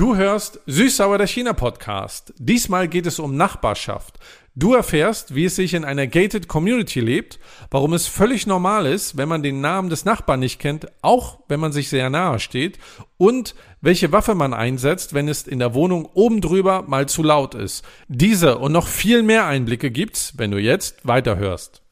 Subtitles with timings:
[0.00, 2.32] Du hörst Süßsauer der China Podcast.
[2.38, 4.18] Diesmal geht es um Nachbarschaft.
[4.54, 7.38] Du erfährst, wie es sich in einer gated Community lebt,
[7.70, 11.60] warum es völlig normal ist, wenn man den Namen des Nachbarn nicht kennt, auch wenn
[11.60, 12.78] man sich sehr nahe steht,
[13.18, 17.54] und welche Waffe man einsetzt, wenn es in der Wohnung oben drüber mal zu laut
[17.54, 17.84] ist.
[18.08, 21.82] Diese und noch viel mehr Einblicke gibt's, wenn du jetzt weiterhörst.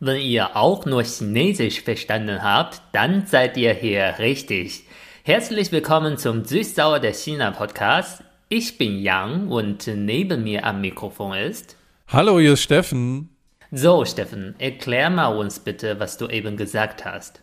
[0.00, 4.82] Wenn ihr auch nur Chinesisch verstanden habt, dann seid ihr hier richtig.
[5.22, 8.24] Herzlich willkommen zum Süßsauer der China Podcast.
[8.48, 11.76] Ich bin Yang und neben mir am Mikrofon ist.
[12.08, 13.36] Hallo, hier ist Steffen.
[13.70, 17.40] So, Steffen, erklär mal uns bitte, was du eben gesagt hast.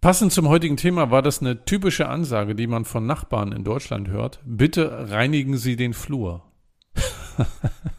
[0.00, 4.06] Passend zum heutigen Thema war das eine typische Ansage, die man von Nachbarn in Deutschland
[4.06, 4.38] hört.
[4.44, 6.44] Bitte reinigen Sie den Flur.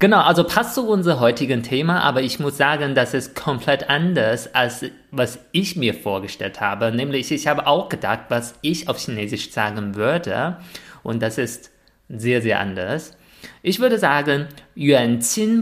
[0.00, 4.54] Genau, also passt zu unserem heutigen Thema, aber ich muss sagen, das ist komplett anders
[4.54, 6.92] als was ich mir vorgestellt habe.
[6.92, 10.58] Nämlich, ich habe auch gedacht, was ich auf Chinesisch sagen würde.
[11.02, 11.72] Und das ist
[12.08, 13.16] sehr, sehr anders.
[13.62, 15.18] Ich würde sagen, Yuan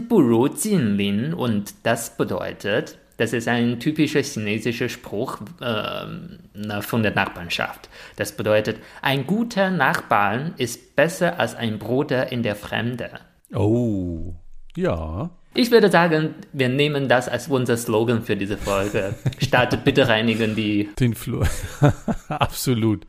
[0.07, 7.89] Buru Jin Und das bedeutet, das ist ein typischer chinesischer Spruch äh, von der Nachbarschaft.
[8.17, 13.09] Das bedeutet, ein guter Nachbarn ist besser als ein Bruder in der Fremde.
[13.53, 14.35] Oh,
[14.75, 15.29] ja.
[15.53, 19.15] Ich würde sagen, wir nehmen das als unser Slogan für diese Folge.
[19.39, 20.89] Startet bitte reinigen die.
[20.99, 21.47] Den Flur.
[22.29, 23.07] Absolut.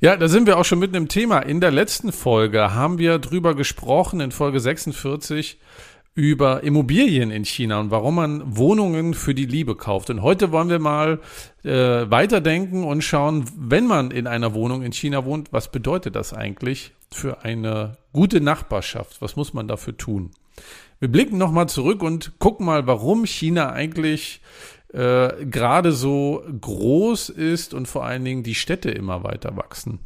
[0.00, 1.38] Ja, da sind wir auch schon mitten im Thema.
[1.38, 5.58] In der letzten Folge haben wir drüber gesprochen, in Folge 46,
[6.14, 10.10] über Immobilien in China und warum man Wohnungen für die Liebe kauft.
[10.10, 11.20] Und heute wollen wir mal
[11.64, 11.70] äh,
[12.08, 16.92] weiterdenken und schauen, wenn man in einer Wohnung in China wohnt, was bedeutet das eigentlich
[17.10, 19.20] für eine gute Nachbarschaft?
[19.22, 20.30] Was muss man dafür tun?
[21.00, 24.40] Wir blicken nochmal zurück und gucken mal, warum China eigentlich
[24.92, 29.98] äh, gerade so groß ist und vor allen Dingen die Städte immer weiter wachsen.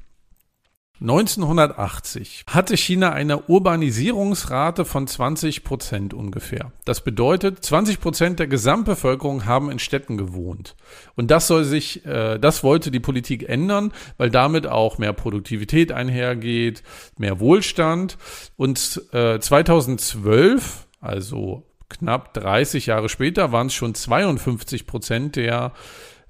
[1.00, 6.72] 1980 hatte China eine Urbanisierungsrate von 20 Prozent ungefähr.
[6.84, 10.74] Das bedeutet, 20 Prozent der Gesamtbevölkerung haben in Städten gewohnt.
[11.14, 15.92] Und das soll sich, äh, das wollte die Politik ändern, weil damit auch mehr Produktivität
[15.92, 16.82] einhergeht,
[17.16, 18.18] mehr Wohlstand.
[18.56, 25.72] Und äh, 2012, also knapp 30 Jahre später, waren es schon 52 Prozent der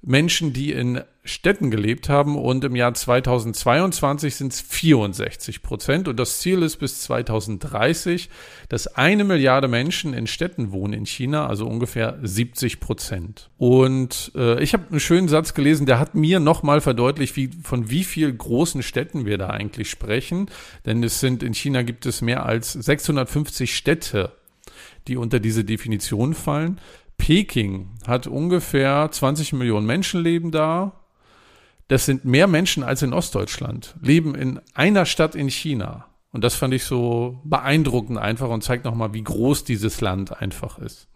[0.03, 6.19] Menschen, die in Städten gelebt haben und im Jahr 2022 sind es 64 Prozent und
[6.19, 8.31] das Ziel ist bis 2030,
[8.69, 13.50] dass eine Milliarde Menschen in Städten wohnen in China, also ungefähr 70 Prozent.
[13.58, 17.91] Und äh, ich habe einen schönen Satz gelesen, der hat mir nochmal verdeutlicht, wie, von
[17.91, 20.47] wie viel großen Städten wir da eigentlich sprechen,
[20.87, 24.32] denn es sind in China gibt es mehr als 650 Städte,
[25.08, 26.81] die unter diese Definition fallen.
[27.19, 30.93] Peking hat ungefähr 20 Millionen Menschen leben da.
[31.89, 36.06] Das sind mehr Menschen als in Ostdeutschland, leben in einer Stadt in China.
[36.33, 40.79] Und das fand ich so beeindruckend einfach und zeigt nochmal, wie groß dieses Land einfach
[40.79, 41.09] ist.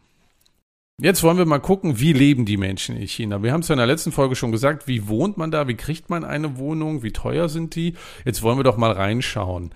[1.01, 3.43] Jetzt wollen wir mal gucken, wie leben die Menschen in China.
[3.43, 5.75] Wir haben es ja in der letzten Folge schon gesagt, wie wohnt man da, wie
[5.75, 7.95] kriegt man eine Wohnung, wie teuer sind die.
[8.25, 9.75] Jetzt wollen wir doch mal reinschauen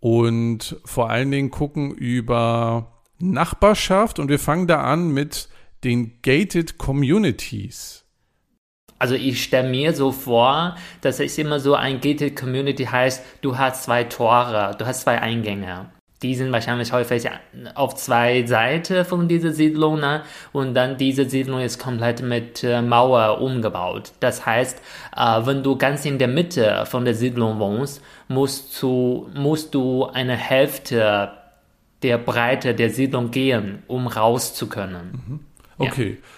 [0.00, 5.48] und vor allen Dingen gucken über Nachbarschaft und wir fangen da an mit
[5.84, 8.04] den Gated Communities.
[8.98, 13.56] Also ich stelle mir so vor, dass es immer so ein Gated Community heißt, du
[13.56, 15.90] hast zwei Tore, du hast zwei Eingänge.
[16.22, 17.30] Die sind wahrscheinlich häufig
[17.76, 20.22] auf zwei Seiten von dieser Siedlung ne?
[20.52, 24.10] und dann diese Siedlung ist komplett mit äh, Mauer umgebaut.
[24.18, 24.82] Das heißt,
[25.16, 30.06] äh, wenn du ganz in der Mitte von der Siedlung wohnst, musst du, musst du
[30.06, 31.30] eine Hälfte
[32.02, 35.22] der Breite der Siedlung gehen, um raus zu können.
[35.24, 35.40] Mhm.
[35.78, 36.18] Okay.
[36.20, 36.28] Ja.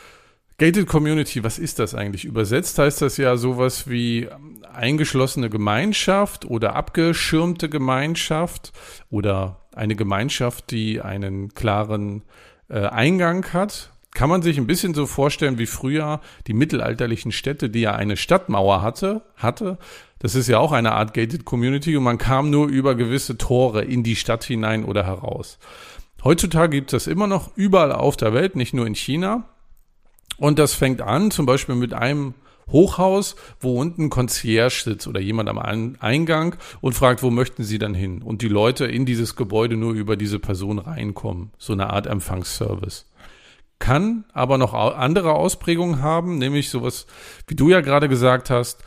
[0.60, 2.26] Gated Community, was ist das eigentlich?
[2.26, 4.28] Übersetzt heißt das ja sowas wie
[4.74, 8.72] eingeschlossene Gemeinschaft oder abgeschirmte Gemeinschaft
[9.10, 12.22] oder eine Gemeinschaft, die einen klaren
[12.68, 13.90] äh, Eingang hat.
[14.12, 18.18] Kann man sich ein bisschen so vorstellen wie früher die mittelalterlichen Städte, die ja eine
[18.18, 19.78] Stadtmauer hatte, hatte.
[20.18, 23.82] Das ist ja auch eine Art Gated Community und man kam nur über gewisse Tore
[23.82, 25.58] in die Stadt hinein oder heraus.
[26.24, 29.48] Heutzutage gibt es das immer noch überall auf der Welt, nicht nur in China.
[30.36, 32.34] Und das fängt an zum Beispiel mit einem
[32.70, 37.78] Hochhaus, wo unten ein Concierge sitzt oder jemand am Eingang und fragt, wo möchten Sie
[37.78, 38.22] dann hin?
[38.22, 41.50] Und die Leute in dieses Gebäude nur über diese Person reinkommen.
[41.58, 43.06] So eine Art Empfangsservice.
[43.78, 47.06] Kann aber noch andere Ausprägungen haben, nämlich sowas,
[47.46, 48.84] wie du ja gerade gesagt hast,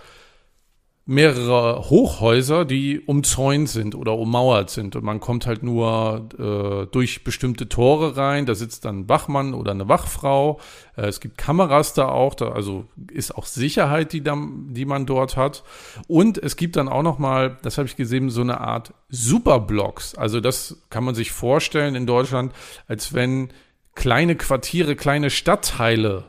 [1.05, 4.95] mehrere Hochhäuser, die umzäunt sind oder ummauert sind.
[4.95, 8.45] Und man kommt halt nur äh, durch bestimmte Tore rein.
[8.45, 10.61] Da sitzt dann ein Wachmann oder eine Wachfrau.
[10.95, 12.35] Äh, es gibt Kameras da auch.
[12.35, 14.38] Da, also ist auch Sicherheit, die, da,
[14.69, 15.63] die man dort hat.
[16.07, 20.15] Und es gibt dann auch noch mal, das habe ich gesehen, so eine Art Superblocks.
[20.15, 22.53] Also das kann man sich vorstellen in Deutschland,
[22.88, 23.50] als wenn
[23.94, 26.23] kleine Quartiere, kleine Stadtteile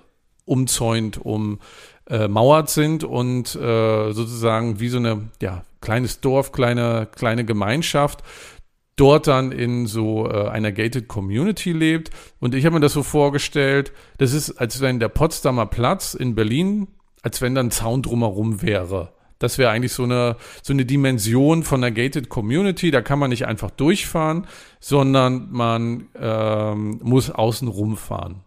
[0.46, 1.60] umzäunt, um
[2.08, 8.22] äh, mauert sind und äh, sozusagen wie so eine ja kleines Dorf, kleine kleine Gemeinschaft
[8.96, 12.10] dort dann in so äh, einer gated Community lebt.
[12.40, 16.34] Und ich habe mir das so vorgestellt, das ist, als wenn der Potsdamer Platz in
[16.34, 16.88] Berlin,
[17.22, 19.12] als wenn dann ein Zaun drumherum wäre.
[19.38, 22.90] Das wäre eigentlich so eine, so eine Dimension von einer gated Community.
[22.90, 24.46] Da kann man nicht einfach durchfahren,
[24.78, 28.43] sondern man ähm, muss außen rumfahren.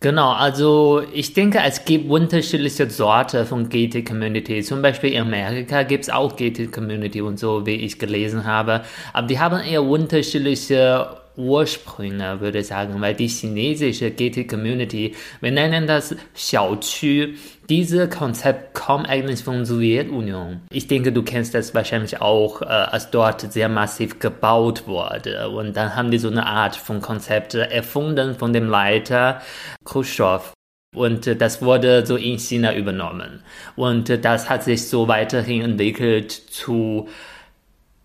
[0.00, 4.62] Genau, also ich denke, es gibt unterschiedliche Sorten von Gated Community.
[4.62, 8.82] Zum Beispiel in Amerika gibt es auch Gated Community und so, wie ich gelesen habe.
[9.14, 15.50] Aber die haben eher unterschiedliche Ursprünge, würde ich sagen, weil die chinesische Gated Community, wir
[15.50, 17.34] nennen das Xiaoqu,
[17.68, 20.60] dieses Konzept kommt eigentlich von der Sowjetunion.
[20.70, 25.48] Ich denke, du kennst das wahrscheinlich auch, äh, als dort sehr massiv gebaut wurde.
[25.48, 29.40] Und dann haben die so eine Art von Konzept erfunden von dem Leiter
[29.84, 30.52] Khrushchev.
[30.94, 33.42] Und äh, das wurde so in China übernommen.
[33.74, 37.08] Und äh, das hat sich so weiterhin entwickelt zu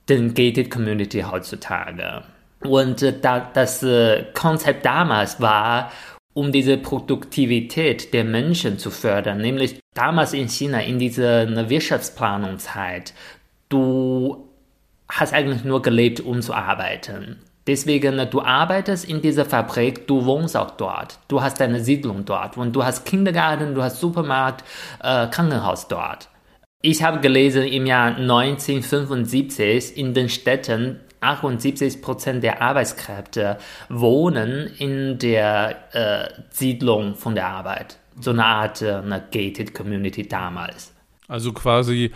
[0.09, 2.23] den Gated Community heutzutage.
[2.63, 5.91] Und äh, da, das äh, Konzept damals war,
[6.33, 13.13] um diese Produktivität der Menschen zu fördern, nämlich damals in China in dieser Wirtschaftsplanungszeit,
[13.69, 14.47] du
[15.09, 17.39] hast eigentlich nur gelebt, um zu arbeiten.
[17.67, 22.57] Deswegen, du arbeitest in dieser Fabrik, du wohnst auch dort, du hast deine Siedlung dort
[22.57, 24.63] und du hast Kindergarten, du hast Supermarkt,
[25.03, 26.29] äh, Krankenhaus dort.
[26.81, 33.57] Ich habe gelesen, im Jahr 1975 in den Städten 78 Prozent der Arbeitskräfte
[33.89, 37.97] wohnen in der äh, Siedlung von der Arbeit.
[38.19, 40.93] So eine Art äh, eine gated Community damals.
[41.27, 42.11] Also quasi,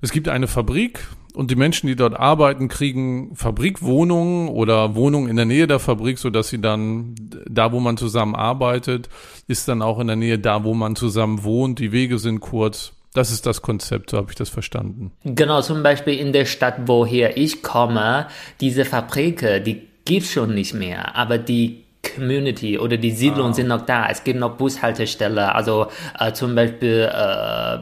[0.00, 1.00] es gibt eine Fabrik
[1.34, 6.18] und die Menschen, die dort arbeiten, kriegen Fabrikwohnungen oder Wohnungen in der Nähe der Fabrik,
[6.18, 7.14] sodass sie dann
[7.48, 9.08] da, wo man zusammen arbeitet,
[9.48, 11.78] ist dann auch in der Nähe da, wo man zusammen wohnt.
[11.78, 12.92] Die Wege sind kurz.
[13.14, 15.12] Das ist das Konzept, so habe ich das verstanden.
[15.24, 18.26] Genau, zum Beispiel in der Stadt, woher ich komme,
[18.60, 23.54] diese Fabrike, die gibt schon nicht mehr, aber die Community oder die Siedlungen ah.
[23.54, 24.08] sind noch da.
[24.08, 25.86] Es gibt noch Bushaltestelle, also
[26.18, 27.78] äh, zum Beispiel äh,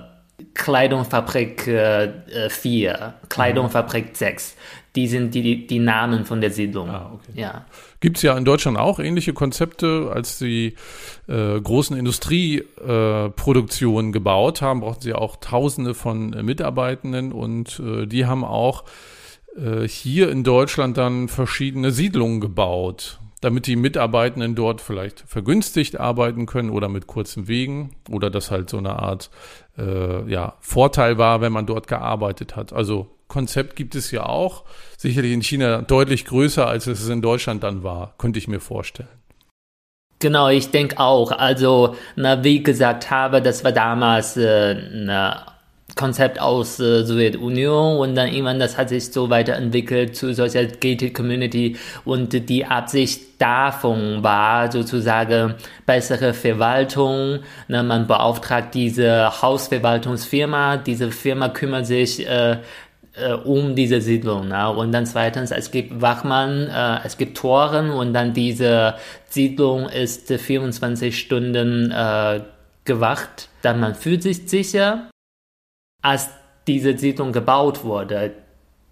[0.54, 4.14] Kleidungsfabrik äh, 4, Kleidungsfabrik mhm.
[4.14, 4.56] 6
[4.96, 6.88] die sind die, die Namen von der Siedlung.
[6.90, 7.40] Ah, okay.
[7.40, 7.64] ja.
[8.00, 10.74] Gibt es ja in Deutschland auch ähnliche Konzepte, als die
[11.28, 18.06] äh, großen Industrieproduktionen äh, gebaut haben, brauchten sie auch Tausende von äh, Mitarbeitenden und äh,
[18.06, 18.82] die haben auch
[19.56, 26.46] äh, hier in Deutschland dann verschiedene Siedlungen gebaut, damit die Mitarbeitenden dort vielleicht vergünstigt arbeiten
[26.46, 29.30] können oder mit kurzen Wegen oder das halt so eine Art
[29.78, 32.72] äh, ja, Vorteil war, wenn man dort gearbeitet hat.
[32.72, 34.64] Also Konzept gibt es ja auch.
[34.98, 39.08] Sicherlich in China deutlich größer, als es in Deutschland dann war, könnte ich mir vorstellen.
[40.18, 41.32] Genau, ich denke auch.
[41.32, 45.08] Also, na, wie gesagt habe, das war damals äh, ein
[45.96, 51.14] Konzept aus äh, Sowjetunion und dann irgendwann das hat sich so weiterentwickelt zu solcher gated
[51.14, 55.54] Community und die Absicht davon war sozusagen
[55.86, 57.40] bessere Verwaltung.
[57.68, 62.58] Na, man beauftragt diese Hausverwaltungsfirma, diese Firma kümmert sich äh,
[63.14, 64.48] äh, um diese Siedlung.
[64.48, 64.70] Ne?
[64.70, 68.94] Und dann zweitens, es gibt Wachmann, äh, es gibt Toren und dann diese
[69.28, 72.40] Siedlung ist 24 Stunden äh,
[72.84, 73.48] gewacht.
[73.62, 75.10] Dann man fühlt sich sicher,
[76.02, 76.30] als
[76.66, 78.32] diese Siedlung gebaut wurde.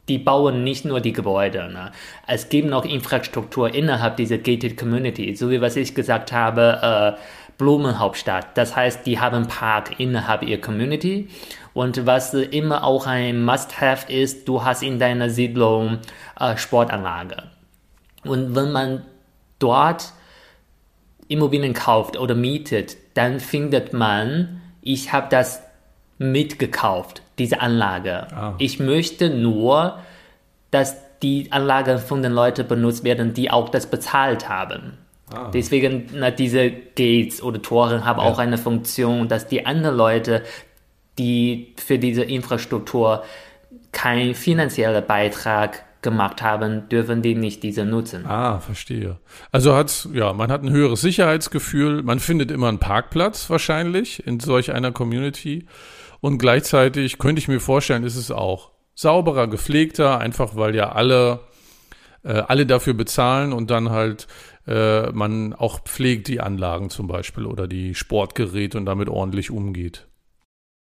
[0.08, 1.70] Die bauen nicht nur die Gebäude.
[1.70, 1.92] Ne?
[2.26, 7.16] Es gibt noch Infrastruktur innerhalb dieser gated Community, so wie was ich gesagt habe.
[7.16, 7.20] Äh,
[7.58, 8.56] Blumenhauptstadt.
[8.56, 11.28] Das heißt, die haben Park innerhalb ihrer Community.
[11.74, 15.98] Und was immer auch ein Must-Have ist, du hast in deiner Siedlung
[16.38, 17.50] äh, Sportanlage.
[18.24, 19.04] Und wenn man
[19.58, 20.12] dort
[21.26, 25.62] Immobilien kauft oder mietet, dann findet man, ich habe das
[26.18, 28.26] mitgekauft, diese Anlage.
[28.32, 28.54] Ah.
[28.58, 29.98] Ich möchte nur,
[30.70, 34.98] dass die Anlage von den Leuten benutzt werden, die auch das bezahlt haben.
[35.32, 35.50] Ah.
[35.52, 38.26] Deswegen, na, diese Gates oder Tore haben ja.
[38.26, 40.42] auch eine Funktion, dass die anderen Leute,
[41.18, 43.24] die für diese Infrastruktur
[43.92, 48.24] keinen finanziellen Beitrag gemacht haben, dürfen die nicht diese nutzen.
[48.24, 49.18] Ah, verstehe.
[49.50, 54.38] Also hat ja, man hat ein höheres Sicherheitsgefühl, man findet immer einen Parkplatz wahrscheinlich in
[54.38, 55.66] solch einer Community
[56.20, 61.40] Und gleichzeitig könnte ich mir vorstellen, ist es auch sauberer, gepflegter, einfach weil ja alle,
[62.24, 64.26] äh, alle dafür bezahlen und dann halt
[64.66, 70.06] äh, man auch pflegt die Anlagen zum Beispiel oder die Sportgeräte und damit ordentlich umgeht.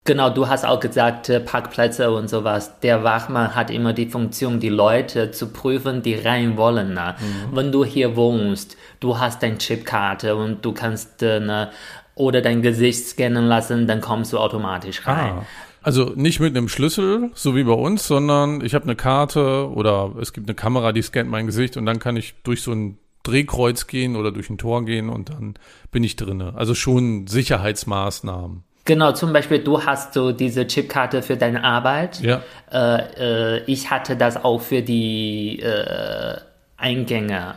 [0.08, 2.80] Genau, du hast auch gesagt, äh, Parkplätze und sowas.
[2.82, 6.94] Der Wachmann hat immer die Funktion, die Leute zu prüfen, die rein wollen.
[6.94, 7.16] Ne?
[7.20, 7.56] Mhm.
[7.56, 11.72] Wenn du hier wohnst, du hast deine Chipkarte und du kannst äh, ne,
[12.16, 15.34] oder dein Gesicht scannen lassen, dann kommst du automatisch rein.
[15.40, 15.46] Ah.
[15.84, 20.14] Also nicht mit einem Schlüssel, so wie bei uns, sondern ich habe eine Karte oder
[20.20, 22.98] es gibt eine Kamera, die scannt mein Gesicht und dann kann ich durch so ein
[23.22, 25.56] Drehkreuz gehen oder durch ein Tor gehen und dann
[25.92, 26.54] bin ich drinne.
[26.56, 28.64] Also schon Sicherheitsmaßnahmen.
[28.86, 32.22] Genau, zum Beispiel, du hast so diese Chipkarte für deine Arbeit.
[32.22, 32.42] Ja.
[32.72, 36.38] Äh, äh, ich hatte das auch für die äh,
[36.78, 37.56] Eingänge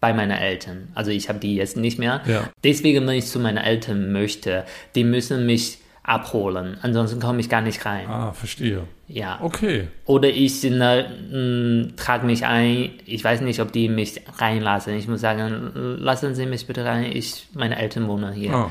[0.00, 0.88] bei meinen Eltern.
[0.94, 2.22] Also ich habe die jetzt nicht mehr.
[2.26, 2.48] Ja.
[2.64, 4.64] Deswegen, wenn ich zu meinen Eltern möchte,
[4.94, 6.78] die müssen mich abholen.
[6.82, 8.08] Ansonsten komme ich gar nicht rein.
[8.08, 8.84] Ah, verstehe.
[9.06, 9.38] Ja.
[9.42, 9.88] Okay.
[10.06, 12.90] Oder ich ne, trage mich ein.
[13.04, 14.94] Ich weiß nicht, ob die mich reinlassen.
[14.94, 17.04] Ich muss sagen, lassen Sie mich bitte rein.
[17.12, 18.54] Ich, meine Eltern wohnen hier.
[18.54, 18.70] Ah.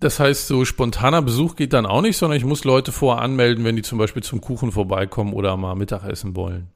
[0.00, 3.64] Das heißt, so spontaner Besuch geht dann auch nicht, sondern ich muss Leute vorher anmelden,
[3.64, 6.68] wenn die zum Beispiel zum Kuchen vorbeikommen oder mal Mittagessen wollen.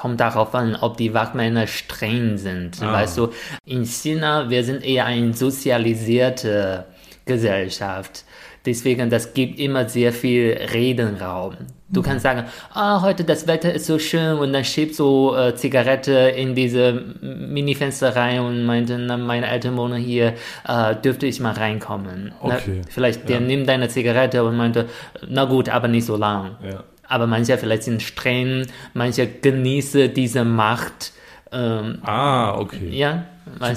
[0.00, 2.80] Kommt darauf an, ob die Wachmänner streng sind.
[2.80, 2.90] Ah.
[2.90, 3.28] Weißt du,
[3.66, 6.86] in China, wir sind eher eine sozialisierte
[7.26, 8.24] Gesellschaft.
[8.64, 11.56] Deswegen, das gibt immer sehr viel Redenraum.
[11.90, 12.04] Du mhm.
[12.04, 16.12] kannst sagen, ah, heute das Wetter ist so schön und dann schiebt so äh, Zigarette
[16.12, 20.32] in diese Mini-Fenster rein und meinte, na, meine Eltern wohnen hier,
[20.66, 22.32] äh, dürfte ich mal reinkommen.
[22.40, 22.60] Okay.
[22.78, 23.46] Na, vielleicht der ja.
[23.46, 24.86] nimmt deine Zigarette und meinte,
[25.28, 26.56] na gut, aber nicht so lang.
[26.62, 26.84] Ja.
[27.10, 31.12] Aber manche vielleicht sind streng, manche genießen diese Macht.
[31.52, 32.88] Ähm, ah, okay.
[32.90, 33.26] Ja.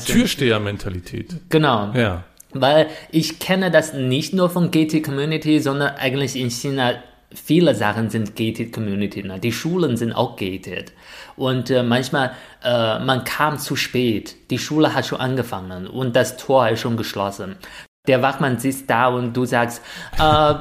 [0.06, 1.36] Türsteher-Mentalität.
[1.50, 1.92] Genau.
[1.94, 2.24] Ja.
[2.52, 6.94] Weil ich kenne das nicht nur von Gated Community, sondern eigentlich in China
[7.34, 9.24] viele Sachen sind gated Community.
[9.24, 9.40] Ne?
[9.40, 10.92] Die Schulen sind auch gated.
[11.36, 12.32] Und äh, manchmal,
[12.64, 14.36] äh, man kam zu spät.
[14.52, 17.56] Die Schule hat schon angefangen und das Tor ist schon geschlossen.
[18.08, 19.82] Der Wachmann sitzt da und du sagst,
[20.20, 20.54] äh,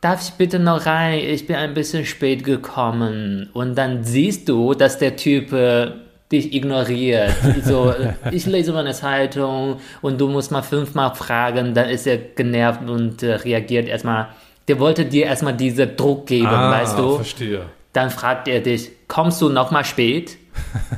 [0.00, 1.20] darf ich bitte noch rein?
[1.20, 3.50] Ich bin ein bisschen spät gekommen.
[3.52, 5.92] Und dann siehst du, dass der Typ äh,
[6.30, 7.34] dich ignoriert.
[7.64, 7.94] So,
[8.30, 13.22] ich lese meine Zeitung und du musst mal fünfmal fragen, dann ist er genervt und
[13.22, 14.28] äh, reagiert erstmal.
[14.68, 17.16] Der wollte dir erstmal diesen Druck geben, ah, weißt du?
[17.16, 17.62] verstehe.
[17.94, 20.36] Dann fragt er dich, kommst du nochmal spät?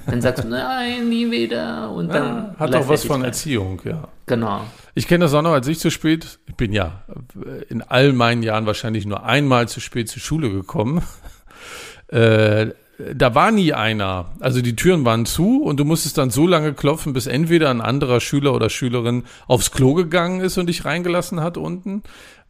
[0.06, 1.90] Dann sagst du, nein, nie wieder.
[1.90, 4.08] Und dann ja, hat doch was von Erziehung, ja.
[4.26, 4.62] Genau.
[4.94, 7.04] Ich kenne das auch noch, als ich zu spät, ich bin ja
[7.68, 11.02] in all meinen Jahren wahrscheinlich nur einmal zu spät zur Schule gekommen.
[12.08, 12.72] Äh,
[13.14, 14.26] da war nie einer.
[14.40, 17.80] Also die Türen waren zu und du musstest dann so lange klopfen, bis entweder ein
[17.80, 22.02] anderer Schüler oder Schülerin aufs Klo gegangen ist und dich reingelassen hat unten,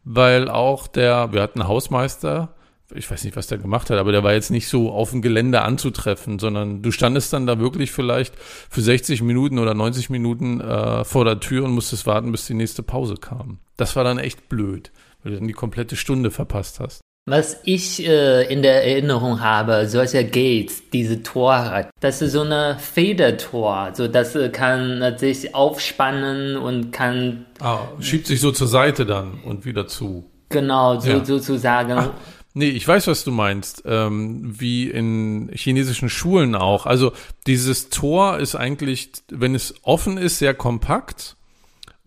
[0.03, 2.55] weil auch der, wir hatten einen Hausmeister,
[2.95, 5.21] ich weiß nicht, was der gemacht hat, aber der war jetzt nicht so auf dem
[5.21, 10.61] Gelände anzutreffen, sondern du standest dann da wirklich vielleicht für 60 Minuten oder 90 Minuten
[10.61, 13.59] äh, vor der Tür und musstest warten, bis die nächste Pause kam.
[13.77, 14.91] Das war dann echt blöd,
[15.23, 17.01] weil du dann die komplette Stunde verpasst hast.
[17.27, 22.77] Was ich äh, in der Erinnerung habe, solche Gates, diese Tore, das ist so eine
[22.79, 27.45] Federtor, so das äh, kann sich aufspannen und kann.
[27.59, 30.31] Ah, schiebt sich so zur Seite dann und wieder zu.
[30.49, 31.23] Genau, so, ja.
[31.23, 31.93] sozusagen.
[31.93, 32.09] Ach,
[32.53, 33.83] nee, ich weiß, was du meinst.
[33.85, 36.85] Ähm, wie in chinesischen Schulen auch.
[36.85, 37.13] Also
[37.47, 41.35] dieses Tor ist eigentlich, wenn es offen ist, sehr kompakt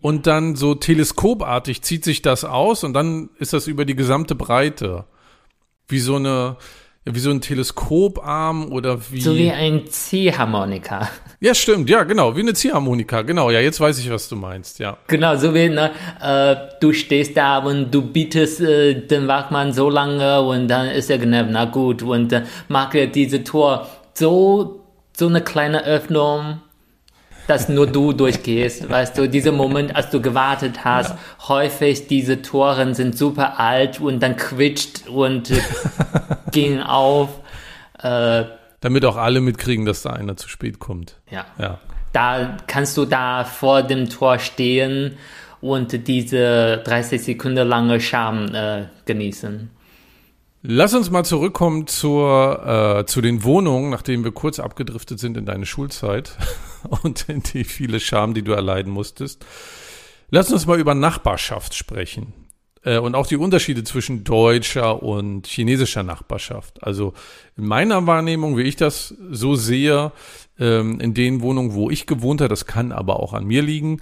[0.01, 4.35] und dann so teleskopartig zieht sich das aus und dann ist das über die gesamte
[4.35, 5.05] Breite.
[5.87, 6.57] Wie so eine,
[7.05, 9.21] wie so ein Teleskoparm oder wie.
[9.21, 11.07] So wie ein Ziehharmonika.
[11.39, 14.79] Ja, stimmt, ja, genau, wie eine Ziehharmonika, genau, ja, jetzt weiß ich, was du meinst,
[14.79, 14.97] ja.
[15.07, 19.89] Genau, so wie, ne, äh, du stehst da und du bietest äh, den Wachmann so
[19.89, 24.85] lange und dann ist er genervt, na gut, und äh, macht er diese Tor so,
[25.15, 26.61] so eine kleine Öffnung
[27.47, 28.89] dass nur du durchgehst.
[28.89, 31.47] Weißt du, dieser Moment, als du gewartet hast, ja.
[31.47, 35.51] häufig diese Toren sind super alt und dann quitscht und
[36.51, 37.29] gehen auf.
[38.01, 38.45] Äh,
[38.81, 41.15] Damit auch alle mitkriegen, dass da einer zu spät kommt.
[41.29, 41.45] Ja.
[41.57, 41.79] ja.
[42.13, 45.17] Da kannst du da vor dem Tor stehen
[45.61, 49.69] und diese 30 Sekunden lange Scham äh, genießen.
[50.67, 55.45] Lass uns mal zurückkommen zur, äh, zu den Wohnungen, nachdem wir kurz abgedriftet sind in
[55.45, 56.37] deine Schulzeit
[57.03, 59.45] und die viele Scham, die du erleiden musstest.
[60.29, 62.33] Lass uns mal über Nachbarschaft sprechen
[62.83, 66.83] äh, und auch die Unterschiede zwischen deutscher und chinesischer Nachbarschaft.
[66.83, 67.13] Also
[67.57, 70.11] in meiner Wahrnehmung, wie ich das so sehe,
[70.59, 74.01] ähm, in den Wohnungen, wo ich gewohnt habe, das kann aber auch an mir liegen,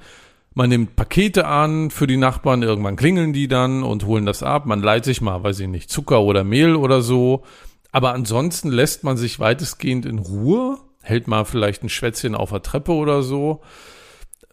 [0.56, 4.68] Man nimmt Pakete an für die Nachbarn, irgendwann klingeln die dann und holen das ab.
[4.68, 7.44] Man leiht sich mal, weiß ich nicht, Zucker oder Mehl oder so.
[7.92, 12.62] Aber ansonsten lässt man sich weitestgehend in Ruhe, hält mal vielleicht ein Schwätzchen auf der
[12.62, 13.62] Treppe oder so.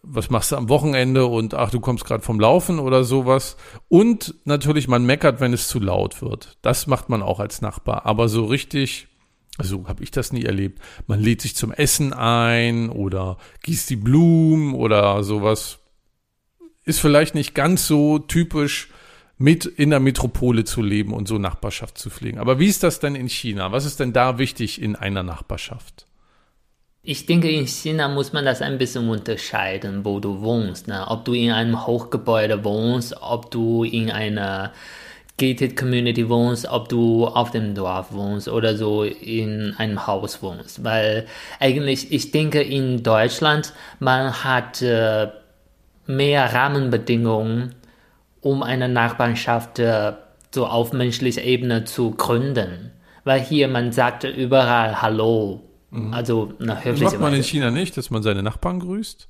[0.03, 3.57] Was machst du am Wochenende und ach, du kommst gerade vom Laufen oder sowas.
[3.87, 6.57] Und natürlich, man meckert, wenn es zu laut wird.
[6.61, 8.05] Das macht man auch als Nachbar.
[8.05, 9.07] Aber so richtig
[9.57, 10.81] also habe ich das nie erlebt.
[11.07, 15.79] Man lädt sich zum Essen ein oder gießt die Blumen oder sowas
[16.83, 18.89] ist vielleicht nicht ganz so typisch,
[19.37, 22.37] mit in der Metropole zu leben und so Nachbarschaft zu pflegen.
[22.37, 23.71] Aber wie ist das denn in China?
[23.71, 26.05] Was ist denn da wichtig in einer Nachbarschaft?
[27.03, 30.87] Ich denke, in China muss man das ein bisschen unterscheiden, wo du wohnst.
[30.87, 31.03] Ne?
[31.07, 34.71] Ob du in einem Hochgebäude wohnst, ob du in einer
[35.39, 40.83] gated Community wohnst, ob du auf dem Dorf wohnst oder so in einem Haus wohnst.
[40.83, 41.25] Weil
[41.59, 45.29] eigentlich, ich denke, in Deutschland, man hat äh,
[46.05, 47.73] mehr Rahmenbedingungen,
[48.41, 50.13] um eine Nachbarschaft äh,
[50.53, 52.91] so auf menschlicher Ebene zu gründen.
[53.23, 55.61] Weil hier man sagt überall Hallo.
[55.91, 56.13] Mhm.
[56.13, 59.27] Also eine höfliche Das macht man in China nicht, dass man seine Nachbarn grüßt?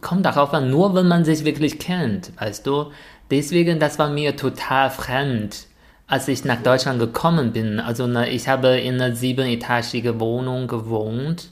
[0.00, 2.90] Kommt darauf an, nur wenn man sich wirklich kennt, weißt du.
[3.30, 5.66] Deswegen, das war mir total fremd,
[6.06, 7.80] als ich nach Deutschland gekommen bin.
[7.80, 11.50] Also ne, ich habe in einer siebenetagige Wohnung gewohnt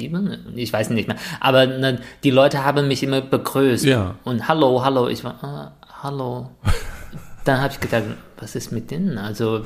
[0.00, 0.52] sieben?
[0.56, 1.16] Ich weiß nicht mehr.
[1.40, 3.84] Aber ne, die Leute haben mich immer begrüßt.
[3.84, 4.16] Ja.
[4.24, 5.08] Und hallo, hallo.
[5.08, 6.50] Ich war, ah, hallo.
[7.44, 8.04] Dann habe ich gedacht,
[8.38, 9.18] was ist mit denen?
[9.18, 9.62] Also,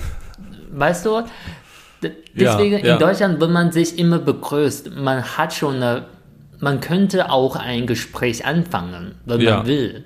[0.71, 1.23] weißt du,
[2.35, 2.93] deswegen ja, ja.
[2.95, 6.07] in Deutschland, wenn man sich immer begrüßt, man hat schon eine,
[6.61, 9.59] man könnte auch ein Gespräch anfangen, wenn ja.
[9.59, 10.05] man will.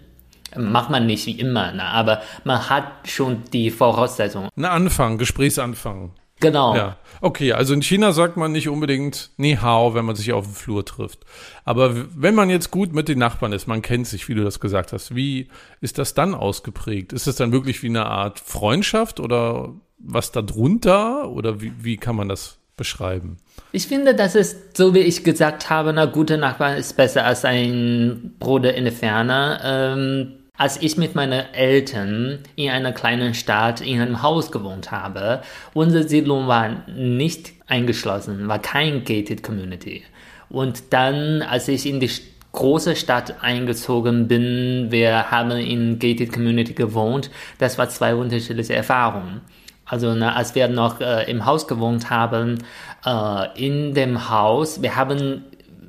[0.56, 1.84] Macht man nicht wie immer, ne?
[1.84, 4.48] aber man hat schon die Voraussetzungen.
[4.56, 6.12] Ein Anfang, Gesprächsanfang.
[6.40, 6.76] Genau.
[6.76, 6.97] Ja.
[7.21, 10.54] Okay, also in China sagt man nicht unbedingt Ni Hao, wenn man sich auf dem
[10.54, 11.25] Flur trifft.
[11.64, 14.61] Aber wenn man jetzt gut mit den Nachbarn ist, man kennt sich, wie du das
[14.61, 15.49] gesagt hast, wie
[15.80, 17.12] ist das dann ausgeprägt?
[17.12, 21.28] Ist es dann wirklich wie eine Art Freundschaft oder was da drunter?
[21.28, 23.38] Oder wie, wie kann man das beschreiben?
[23.73, 27.45] Ich finde, das ist, so wie ich gesagt habe, ein guter Nachbar ist besser als
[27.45, 29.61] ein Bruder in der Ferne.
[29.64, 35.40] Ähm, als ich mit meinen Eltern in einer kleinen Stadt in einem Haus gewohnt habe,
[35.72, 40.02] unsere Siedlung war nicht eingeschlossen, war kein gated Community.
[40.50, 42.11] Und dann, als ich in die
[42.52, 49.42] große Stadt eingezogen bin, wir haben in gated Community gewohnt, das war zwei unterschiedliche Erfahrungen.
[49.85, 52.59] Also ne, als wir noch äh, im Haus gewohnt haben,
[53.06, 55.44] äh, in dem Haus, wir haben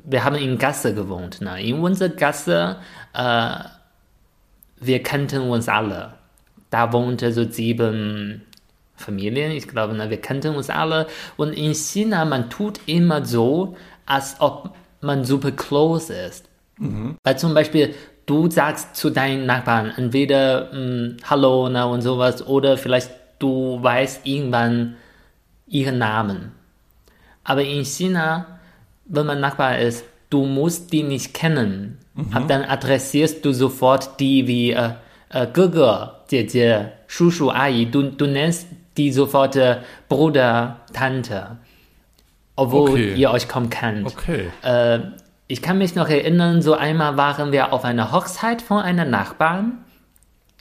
[0.05, 1.41] wir haben in Gasse gewohnt.
[1.41, 1.61] Ne?
[1.61, 2.77] In unserer Gasse
[3.13, 3.51] äh,
[4.79, 6.13] wir kannten uns alle.
[6.69, 8.43] Da wohnte so sieben
[8.95, 11.07] Familien, ich glaube, na, wir kannten uns alle.
[11.37, 16.49] Und in China, man tut immer so, als ob man super close ist.
[16.77, 17.15] Mhm.
[17.23, 23.11] Weil zum Beispiel, du sagst zu deinen Nachbarn entweder hm, Hallo und sowas oder vielleicht
[23.39, 24.97] du weißt irgendwann
[25.67, 26.51] ihren Namen.
[27.43, 28.59] Aber in China,
[29.05, 31.97] wenn man Nachbar ist, du musst die nicht kennen.
[32.13, 32.27] Mhm.
[32.33, 34.91] Aber dann adressierst du sofort die wie äh,
[35.29, 37.85] äh, Gege, Jie, Shushu, Ai.
[37.85, 41.57] Du, du nennst die sofort äh, Bruder, Tante.
[42.55, 43.13] Obwohl okay.
[43.15, 44.07] ihr euch kaum kennt.
[44.07, 44.49] Okay.
[44.63, 44.99] Äh,
[45.47, 49.79] ich kann mich noch erinnern, so einmal waren wir auf einer Hochzeit von einer Nachbarn.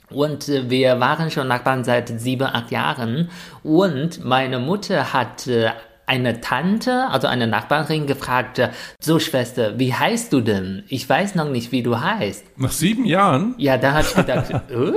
[0.09, 3.29] Und äh, wir waren schon Nachbarn seit sieben, acht Jahren.
[3.63, 5.71] Und meine Mutter hat Äh,
[6.09, 8.59] eine Tante, also eine Nachbarin, gefragt,
[8.99, 10.83] so Schwester, wie heißt du denn?
[10.87, 12.57] Ich weiß noch nicht, wie du heißt.
[12.57, 13.53] Nach sieben Jahren?
[13.59, 14.91] Ja, da hat sie gedacht, äh,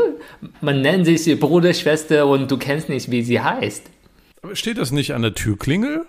[0.63, 3.85] man nennt sich Bruder, Schwester und du kennst nicht, wie sie heißt.
[4.41, 6.07] Aber steht das nicht an der Türklingel?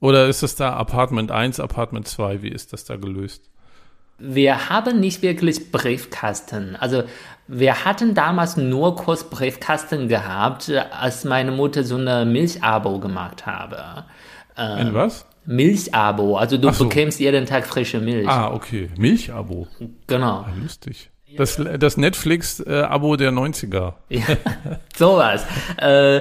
[0.00, 2.42] Oder ist das da Apartment 1, Apartment 2?
[2.42, 3.48] Wie ist das da gelöst?
[4.18, 6.74] Wir haben nicht wirklich Briefkasten.
[6.76, 7.04] Also
[7.46, 14.04] wir hatten damals nur kurz Briefkasten gehabt, als meine Mutter so eine Milchabo gemacht habe.
[14.60, 15.26] Ein ähm, was?
[15.46, 16.36] Milchabo.
[16.36, 16.84] Also du so.
[16.84, 18.28] bekämst jeden Tag frische Milch.
[18.28, 18.90] Ah, okay.
[18.96, 19.66] Milchabo.
[20.06, 20.44] Genau.
[20.46, 21.10] Ah, lustig.
[21.36, 23.94] Das, das Netflix-Abo der 90er.
[24.08, 24.22] Ja,
[24.96, 25.44] sowas.
[25.76, 26.20] äh,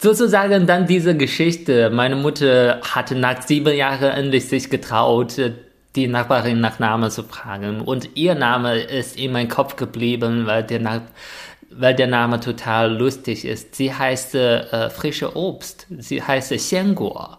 [0.00, 1.90] sozusagen dann diese Geschichte.
[1.90, 5.34] Meine Mutter hatte nach sieben Jahren endlich sich getraut,
[5.96, 7.80] die Nachbarin nach Namen zu fragen.
[7.80, 11.02] Und ihr Name ist in meinem Kopf geblieben, weil der, Na
[11.70, 13.74] weil der Name total lustig ist.
[13.74, 15.86] Sie heißt äh, frische Obst.
[15.98, 17.37] Sie heißt Xianguo.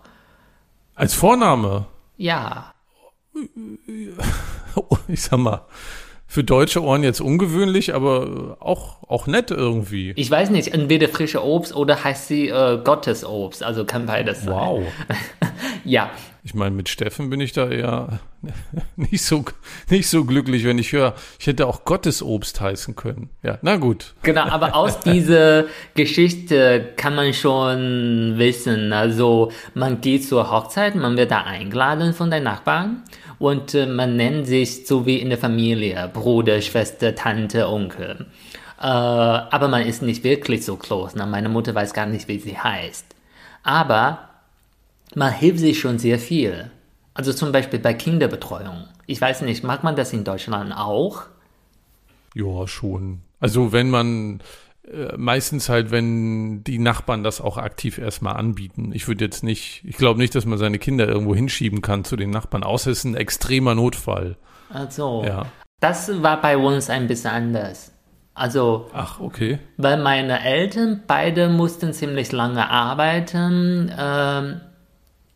[1.00, 1.86] Als Vorname?
[2.18, 2.74] Ja.
[5.08, 5.66] Ich sag mal,
[6.28, 10.14] für deutsche Ohren jetzt ungewöhnlich, aber auch, auch nett irgendwie.
[10.16, 14.54] Ich weiß nicht, entweder frische Obst oder heißt sie äh, Gottesobst, also kann beides sein.
[14.54, 14.84] Wow.
[15.86, 16.12] ja.
[16.50, 18.22] Ich meine, mit Steffen bin ich da eher
[18.96, 19.46] nicht so,
[19.88, 23.30] nicht so glücklich, wenn ich höre, ich hätte auch Gottesobst heißen können.
[23.44, 24.16] Ja, na gut.
[24.24, 31.18] Genau, aber aus dieser Geschichte kann man schon wissen, also man geht zur Hochzeit, man
[31.18, 33.04] wird da eingeladen von den Nachbarn
[33.38, 38.26] und äh, man nennt sich so wie in der Familie, Bruder, Schwester, Tante, Onkel.
[38.82, 41.16] Äh, aber man ist nicht wirklich so close.
[41.16, 41.28] Ne?
[41.28, 43.06] Meine Mutter weiß gar nicht, wie sie heißt.
[43.62, 44.29] Aber
[45.16, 46.72] man hilft sich schon sehr viel.
[47.14, 48.86] Also zum Beispiel bei Kinderbetreuung.
[49.06, 51.24] Ich weiß nicht, mag man das in Deutschland auch?
[52.36, 53.22] Ja, schon.
[53.40, 54.42] Also wenn man
[54.92, 58.92] äh, meistens halt, wenn die Nachbarn das auch aktiv erstmal anbieten.
[58.94, 62.16] Ich würde jetzt nicht, ich glaube nicht, dass man seine Kinder irgendwo hinschieben kann zu
[62.16, 64.38] den Nachbarn, außer es ist ein extremer Notfall.
[64.70, 65.46] Also, Ja.
[65.80, 67.92] das war bei uns ein bisschen anders.
[68.34, 69.60] Also, Ach, okay.
[69.78, 73.92] weil meine Eltern beide mussten ziemlich lange arbeiten.
[73.98, 74.62] Ähm,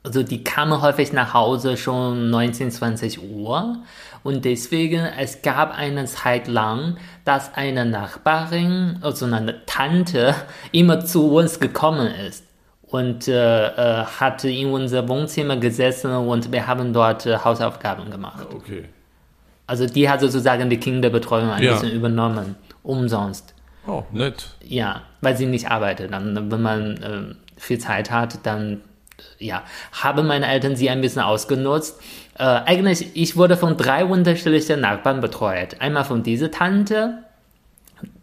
[0.04, 3.78] also die kamen häufig nach Hause schon 19, 20 Uhr.
[4.24, 10.36] Und deswegen, es gab eine Zeit lang, dass eine Nachbarin, also eine Tante,
[10.72, 12.46] immer zu uns gekommen ist.
[12.84, 18.46] Und äh, äh, hatte in unser Wohnzimmer gesessen und wir haben dort äh, Hausaufgaben gemacht.
[18.54, 18.86] Okay.
[19.66, 21.74] Also die hat sozusagen die Kinderbetreuung ein Ja.
[21.74, 22.56] bisschen übernommen.
[22.84, 23.56] Umsonst.
[23.88, 24.50] Oh, nett.
[24.64, 26.14] Ja, weil sie nicht arbeitet.
[26.14, 28.82] Dann, wenn man äh, viel Zeit hat, dann
[29.40, 32.00] ja, haben meine Eltern sie ein bisschen ausgenutzt.
[32.38, 35.78] Äh, eigentlich, ich wurde von drei unterschiedlichen Nachbarn betreut.
[35.80, 37.24] Einmal von dieser Tante,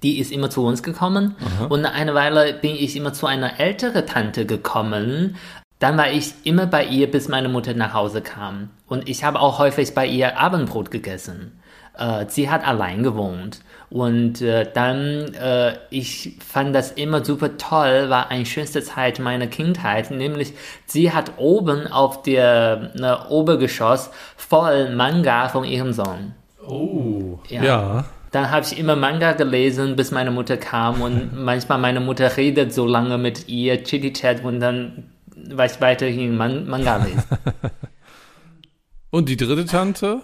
[0.03, 1.37] die ist immer zu uns gekommen.
[1.69, 5.37] Und nach einer Weile bin ich immer zu einer älteren Tante gekommen.
[5.79, 8.71] Dann war ich immer bei ihr, bis meine Mutter nach Hause kam.
[8.87, 11.59] Und ich habe auch häufig bei ihr Abendbrot gegessen.
[11.97, 13.61] Äh, sie hat allein gewohnt.
[13.91, 19.49] Und äh, dann, äh, ich fand das immer super toll, war eine schönste Zeit meiner
[19.49, 20.53] Kindheit, nämlich
[20.87, 26.35] sie hat oben auf der ne, Obergeschoss voll Manga von ihrem Sohn.
[26.65, 27.41] Oh.
[27.49, 27.65] Ja.
[27.65, 28.05] ja.
[28.31, 32.73] Dann habe ich immer Manga gelesen, bis meine Mutter kam und manchmal meine Mutter redet
[32.73, 35.11] so lange mit ihr, Chitty-Chat und dann
[35.53, 37.25] war ich weiterhin Man Manga lesen.
[39.11, 40.23] Und die dritte Tante?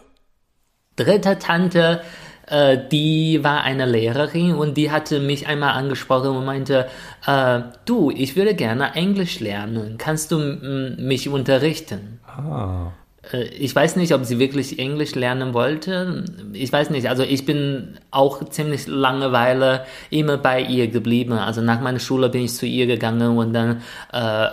[0.94, 2.00] Dritte Tante,
[2.48, 6.87] äh, die war eine Lehrerin und die hatte mich einmal angesprochen und meinte,
[7.26, 12.20] äh, du, ich würde gerne Englisch lernen, kannst du mich unterrichten?
[12.26, 12.92] Ah.
[13.32, 16.24] Äh, Ich weiß nicht, ob sie wirklich Englisch lernen wollte.
[16.52, 17.09] Ich weiß nicht.
[17.09, 21.32] Also ich bin auch ziemlich Langeweile immer bei ihr geblieben.
[21.32, 23.82] Also nach meiner Schule bin ich zu ihr gegangen und dann
[24.12, 24.46] äh,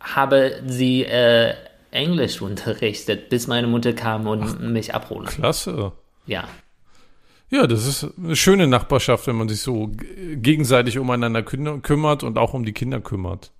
[0.00, 1.04] habe sie
[1.90, 5.26] Englisch unterrichtet, bis meine Mutter kam und mich abholen.
[5.26, 5.92] Klasse.
[6.26, 6.44] Ja.
[7.50, 9.90] Ja, das ist eine schöne Nachbarschaft, wenn man sich so
[10.36, 13.50] gegenseitig umeinander kü- kümmert und auch um die Kinder kümmert.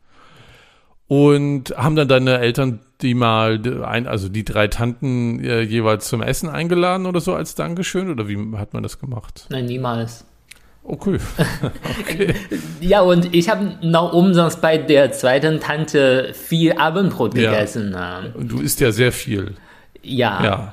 [1.09, 6.23] Und haben dann deine Eltern die mal, ein, also die drei Tanten äh, jeweils zum
[6.23, 8.11] Essen eingeladen oder so als Dankeschön?
[8.11, 9.47] Oder wie hat man das gemacht?
[9.51, 10.25] Nein, niemals.
[10.83, 11.19] Okay.
[12.81, 17.51] Ja, und ich habe noch umsonst bei der zweiten Tante viel Abendbrot Ja.
[17.53, 17.95] gegessen.
[17.97, 18.33] ähm.
[18.35, 19.57] Und du isst ja sehr viel.
[20.03, 20.43] Ja.
[20.43, 20.73] Ja.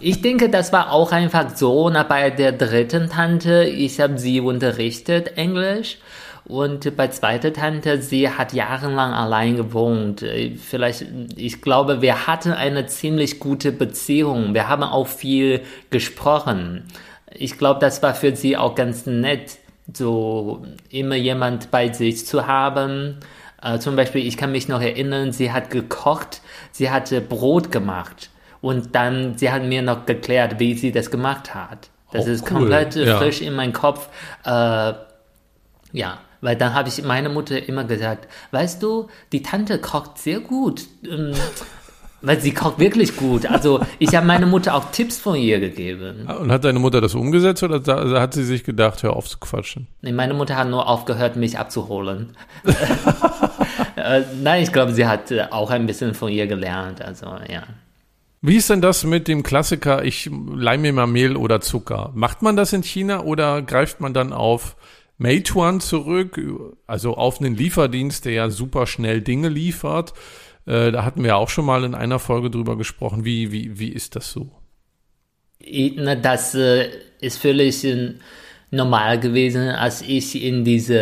[0.00, 1.90] Ich denke, das war auch einfach so.
[1.90, 5.98] Na, bei der dritten Tante, ich habe sie unterrichtet, Englisch.
[6.44, 10.24] Und bei zweiter Tante, sie hat jahrelang allein gewohnt.
[10.56, 11.04] Vielleicht,
[11.36, 14.54] ich glaube, wir hatten eine ziemlich gute Beziehung.
[14.54, 16.84] Wir haben auch viel gesprochen.
[17.34, 19.58] Ich glaube, das war für sie auch ganz nett,
[19.92, 23.18] so immer jemand bei sich zu haben.
[23.62, 26.40] Äh, zum Beispiel, ich kann mich noch erinnern, sie hat gekocht,
[26.72, 28.30] sie hatte Brot gemacht
[28.60, 31.90] und dann, sie hat mir noch geklärt, wie sie das gemacht hat.
[32.12, 32.58] Das Oh, ist cool.
[32.58, 33.18] komplett Ja.
[33.18, 34.08] frisch in meinem Kopf.
[34.44, 34.92] Äh,
[35.92, 40.40] ja, weil dann habe ich meine Mutter immer gesagt, weißt du, die Tante kocht sehr
[40.40, 40.82] gut.
[41.04, 41.32] Ähm,
[42.20, 43.46] weil sie kocht wirklich gut.
[43.46, 46.26] Also ich habe meiner Mutter auch Tipps von ihr gegeben.
[46.26, 47.80] Und hat deine Mutter das umgesetzt oder
[48.20, 49.86] hat sie sich gedacht, hör auf zu quatschen?
[50.02, 52.36] Nee, meine Mutter hat nur aufgehört, mich abzuholen.
[53.96, 57.02] äh, nein, ich glaube, sie hat äh, auch ein bisschen von ihr gelernt.
[57.02, 57.62] Also ja.
[58.40, 62.12] Wie ist denn das mit dem Klassiker, ich leih mir mal Mehl oder Zucker?
[62.14, 64.76] Macht man das in China oder greift man dann auf
[65.16, 66.40] Meituan zurück,
[66.86, 70.12] also auf einen Lieferdienst, der ja super schnell Dinge liefert?
[70.66, 73.24] Äh, da hatten wir auch schon mal in einer Folge drüber gesprochen.
[73.24, 74.52] Wie, wie, wie ist das so?
[76.22, 78.14] Das äh, ist völlig äh,
[78.70, 80.98] normal gewesen, als ich in diesem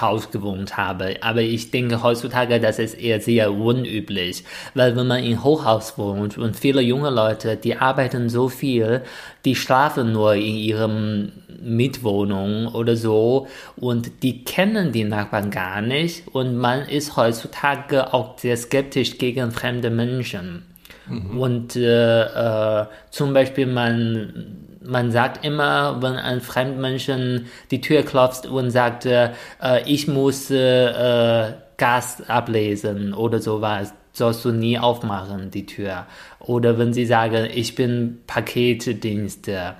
[0.00, 1.16] Haus gewohnt habe.
[1.22, 4.44] Aber ich denke heutzutage, das ist eher sehr unüblich,
[4.74, 9.00] weil wenn man in Hochhaus wohnt und viele junge Leute, die arbeiten so viel,
[9.46, 16.28] die schlafen nur in ihrem Mitwohnung oder so und die kennen die Nachbarn gar nicht
[16.34, 20.64] und man ist heutzutage auch sehr skeptisch gegen fremde Menschen.
[21.08, 21.38] Mhm.
[21.38, 28.46] Und äh, äh, zum Beispiel man man sagt immer, wenn ein Fremdmenschen die Tür klopft
[28.46, 29.32] und sagt, äh,
[29.86, 36.06] ich muss äh, Gas ablesen oder sowas, sollst du nie aufmachen, die Tür.
[36.38, 39.74] Oder wenn sie sagen, ich bin Paketdienste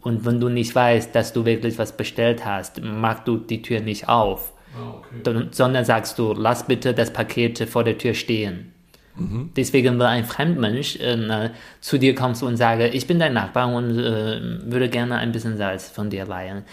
[0.00, 3.80] und wenn du nicht weißt, dass du wirklich was bestellt hast, machst du die Tür
[3.80, 4.52] nicht auf.
[4.76, 5.48] Ah, okay.
[5.50, 8.72] Sondern sagst du, lass bitte das Paket vor der Tür stehen.
[9.20, 9.50] Mhm.
[9.56, 13.98] Deswegen, wenn ein Fremdmensch äh, zu dir kommt und sagt, ich bin dein Nachbar und
[13.98, 16.64] äh, würde gerne ein bisschen Salz von dir leihen,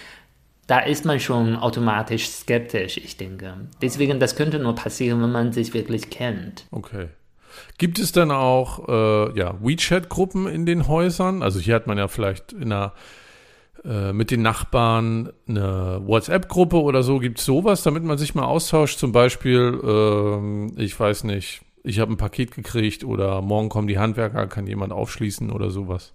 [0.68, 3.54] da ist man schon automatisch skeptisch, ich denke.
[3.82, 6.66] Deswegen, das könnte nur passieren, wenn man sich wirklich kennt.
[6.72, 7.08] Okay.
[7.78, 11.42] Gibt es dann auch äh, ja, WeChat-Gruppen in den Häusern?
[11.42, 12.94] Also hier hat man ja vielleicht in einer
[13.86, 17.20] äh, mit den Nachbarn eine WhatsApp-Gruppe oder so.
[17.20, 19.00] Gibt es sowas, damit man sich mal austauscht?
[19.00, 19.80] Zum Beispiel,
[20.78, 24.68] äh, ich weiß nicht, ich habe ein Paket gekriegt oder morgen kommen die Handwerker, kann
[24.68, 26.14] jemand aufschließen oder sowas?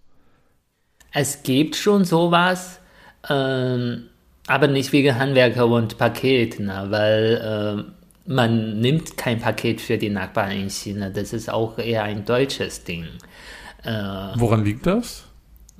[1.12, 2.80] Es gibt schon sowas,
[3.28, 4.04] ähm,
[4.46, 6.86] aber nicht wegen Handwerker und Paket, ne?
[6.88, 11.10] weil äh, man nimmt kein Paket für die Nachbarn in China.
[11.10, 13.04] Das ist auch eher ein deutsches Ding.
[13.82, 13.90] Äh,
[14.36, 15.26] Woran liegt das?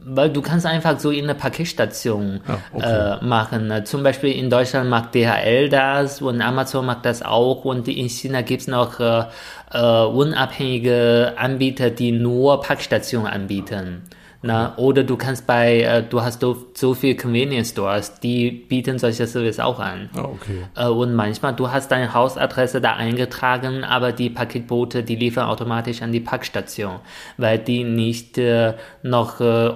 [0.04, 3.18] Weil du kannst einfach so in eine Paketstation ah, okay.
[3.20, 3.68] äh, machen.
[3.68, 3.84] Ne?
[3.84, 8.42] Zum Beispiel in Deutschland mag DHL das und Amazon mag das auch und in China
[8.42, 9.24] gibt es noch äh,
[9.72, 14.02] äh, unabhängige Anbieter, die nur Packstationen anbieten.
[14.44, 18.98] Na, oder du kannst bei, äh, du hast so, so viele Convenience Stores, die bieten
[18.98, 20.10] solche Service auch an.
[20.16, 20.64] Ah, okay.
[20.74, 26.02] Äh, und manchmal, du hast deine Hausadresse da eingetragen, aber die Paketboote, die liefern automatisch
[26.02, 26.96] an die Packstation,
[27.36, 29.74] weil die nicht äh, noch äh,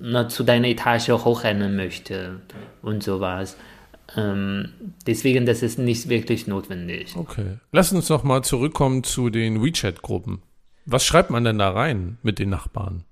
[0.00, 2.40] na, zu deiner Etage hochrennen möchte
[2.82, 3.56] und sowas.
[4.16, 4.68] Ähm,
[5.06, 7.16] deswegen, das ist nicht wirklich notwendig.
[7.16, 7.58] Okay.
[7.72, 10.42] Lass uns noch mal zurückkommen zu den WeChat-Gruppen.
[10.84, 13.04] Was schreibt man denn da rein mit den Nachbarn?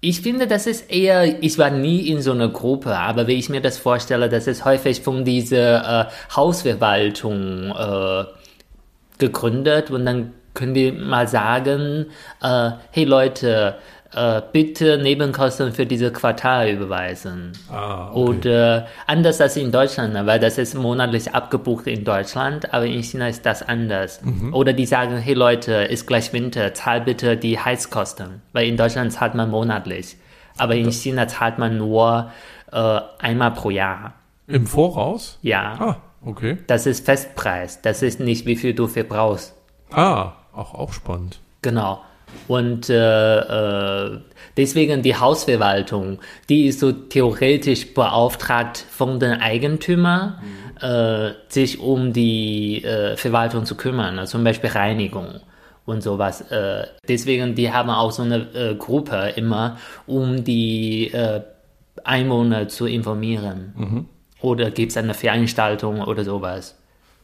[0.00, 3.48] Ich finde, das ist eher, ich war nie in so einer Gruppe, aber wie ich
[3.48, 8.24] mir das vorstelle, das ist häufig von dieser äh, Hausverwaltung äh,
[9.18, 12.06] gegründet und dann können die mal sagen,
[12.42, 13.76] äh, hey Leute,
[14.14, 17.52] äh, bitte Nebenkosten für dieses Quartal überweisen.
[17.70, 18.18] Ah, okay.
[18.18, 23.28] Oder anders als in Deutschland, weil das ist monatlich abgebucht in Deutschland, aber in China
[23.28, 24.20] ist das anders.
[24.22, 24.52] Mhm.
[24.52, 29.12] Oder die sagen, hey Leute, ist gleich Winter, zahl bitte die Heizkosten, weil in Deutschland
[29.12, 30.16] zahlt man monatlich,
[30.58, 32.30] aber in China zahlt man nur
[32.70, 34.14] äh, einmal pro Jahr.
[34.46, 35.38] Im Voraus?
[35.40, 35.76] Ja.
[35.78, 36.58] Ah, okay.
[36.66, 39.54] Das ist Festpreis, das ist nicht, wie viel du verbrauchst.
[39.90, 41.40] Ah, auch, auch spannend.
[41.62, 42.02] Genau.
[42.48, 44.20] Und äh, äh,
[44.56, 46.18] deswegen die Hausverwaltung,
[46.48, 50.86] die ist so theoretisch beauftragt von den Eigentümern, mhm.
[50.86, 55.40] äh, sich um die äh, Verwaltung zu kümmern, also zum Beispiel Reinigung
[55.84, 56.40] und sowas.
[56.50, 61.42] Äh, deswegen, die haben auch so eine äh, Gruppe immer, um die äh,
[62.04, 63.74] Einwohner zu informieren.
[63.76, 64.08] Mhm.
[64.40, 66.76] Oder gibt es eine Veranstaltung oder sowas.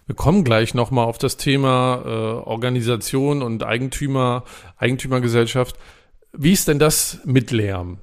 [0.08, 2.08] Wir kommen gleich nochmal auf das Thema äh,
[2.48, 4.42] Organisation und Eigentümer,
[4.78, 5.76] Eigentümergesellschaft.
[6.32, 7.98] Wie ist denn das mit Lärm?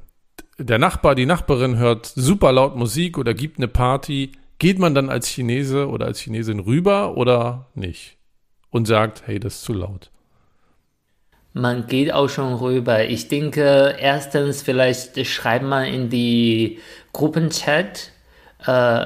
[0.59, 4.33] Der Nachbar, die Nachbarin hört super laut Musik oder gibt eine Party.
[4.59, 8.17] Geht man dann als Chinese oder als Chinesin rüber oder nicht?
[8.69, 10.11] Und sagt, hey, das ist zu laut.
[11.53, 13.03] Man geht auch schon rüber.
[13.05, 16.77] Ich denke, erstens, vielleicht schreibt man in die
[17.13, 18.11] Gruppenchat,
[18.67, 19.05] äh,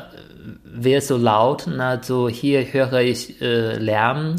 [0.63, 4.37] wer so laut, na, so hier höre ich äh, Lärm,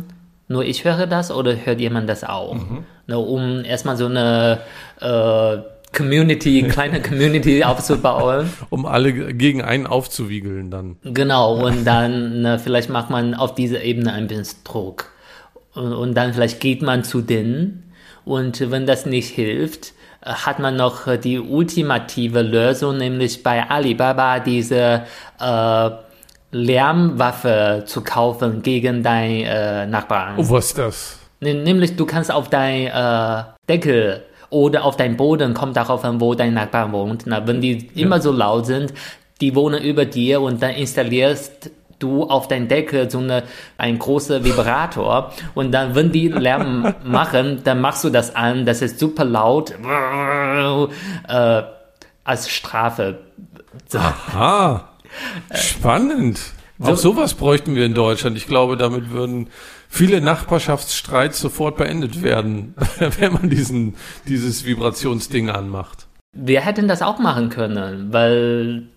[0.48, 2.54] nur ich höre das oder hört jemand das auch?
[2.54, 2.84] Mhm.
[3.06, 4.60] Na, um erstmal so eine
[5.00, 5.58] äh,
[5.96, 8.50] Community, kleine Community aufzubauen.
[8.70, 10.96] Um alle gegen einen aufzuwiegeln dann.
[11.02, 15.10] Genau, und dann na, vielleicht macht man auf dieser Ebene ein bisschen Druck.
[15.74, 17.92] Und, und dann vielleicht geht man zu denen
[18.24, 24.40] und wenn das nicht hilft, hat man noch äh, die ultimative Lösung, nämlich bei Alibaba
[24.40, 25.02] diese
[25.40, 25.90] äh,
[26.52, 30.35] Lärmwaffe zu kaufen gegen deinen äh, Nachbarn.
[30.37, 31.18] Oh, was ist das?
[31.40, 36.35] Nämlich du kannst auf dein äh, Deckel oder auf deinen Boden, kommt darauf an, wo
[36.35, 37.22] dein Nachbar wohnt.
[37.26, 38.04] Na, wenn die ja.
[38.04, 38.92] immer so laut sind,
[39.40, 43.44] die wohnen über dir und dann installierst du auf dein Deckel so eine,
[43.78, 48.82] ein großer Vibrator und dann, wenn die Lärm machen, dann machst du das an, das
[48.82, 49.72] ist super laut,
[51.28, 51.62] äh,
[52.24, 53.20] als Strafe.
[53.86, 53.98] So.
[53.98, 54.88] Aha,
[55.54, 56.40] spannend.
[56.82, 58.36] Auch sowas bräuchten wir in Deutschland.
[58.38, 59.48] Ich glaube, damit würden
[59.88, 62.74] viele Nachbarschaftsstreits sofort beendet werden,
[63.18, 66.06] wenn man diesen, dieses Vibrationsding anmacht.
[66.32, 68.88] Wir hätten das auch machen können, weil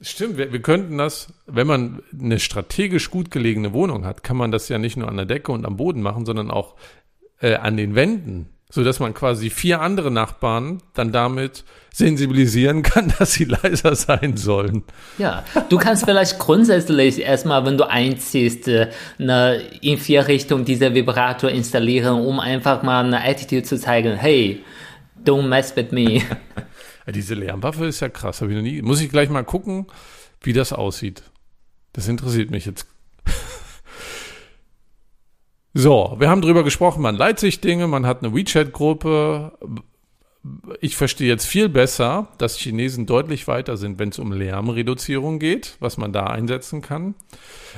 [0.00, 4.50] Stimmt, wir, wir könnten das, wenn man eine strategisch gut gelegene Wohnung hat, kann man
[4.50, 6.74] das ja nicht nur an der Decke und am Boden machen, sondern auch
[7.40, 13.12] äh, an den Wänden, so dass man quasi vier andere Nachbarn dann damit sensibilisieren kann,
[13.18, 14.82] dass sie leiser sein sollen.
[15.18, 20.92] Ja, du kannst vielleicht grundsätzlich erstmal, wenn du einziehst, äh, eine, in vier Richtungen dieser
[20.94, 24.64] Vibrator installieren, um einfach mal eine Attitude zu zeigen, hey,
[25.24, 26.22] don't mess with me.
[27.06, 28.40] Ja, diese Lärmwaffe ist ja krass.
[28.40, 28.82] Hab ich noch nie.
[28.82, 29.86] Muss ich gleich mal gucken,
[30.40, 31.22] wie das aussieht.
[31.92, 32.86] Das interessiert mich jetzt.
[35.74, 39.58] so, wir haben drüber gesprochen, man leiht sich Dinge, man hat eine WeChat-Gruppe.
[40.82, 45.76] Ich verstehe jetzt viel besser, dass Chinesen deutlich weiter sind, wenn es um Lärmreduzierung geht,
[45.80, 47.14] was man da einsetzen kann.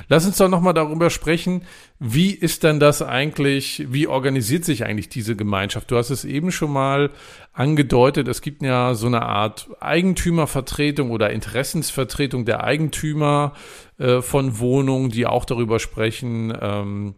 [0.09, 1.63] Lass uns doch nochmal darüber sprechen,
[2.01, 5.93] wie ist denn das eigentlich, wie organisiert sich eigentlich diese Gemeinschaft?
[5.93, 7.11] Du hast es eben schon mal
[7.53, 13.53] angedeutet, es gibt ja so eine Art Eigentümervertretung oder Interessensvertretung der Eigentümer
[13.99, 17.15] äh, von Wohnungen, die auch darüber sprechen, ähm,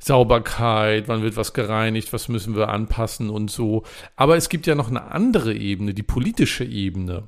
[0.00, 3.82] Sauberkeit, wann wird was gereinigt, was müssen wir anpassen und so.
[4.16, 7.26] Aber es gibt ja noch eine andere Ebene, die politische Ebene.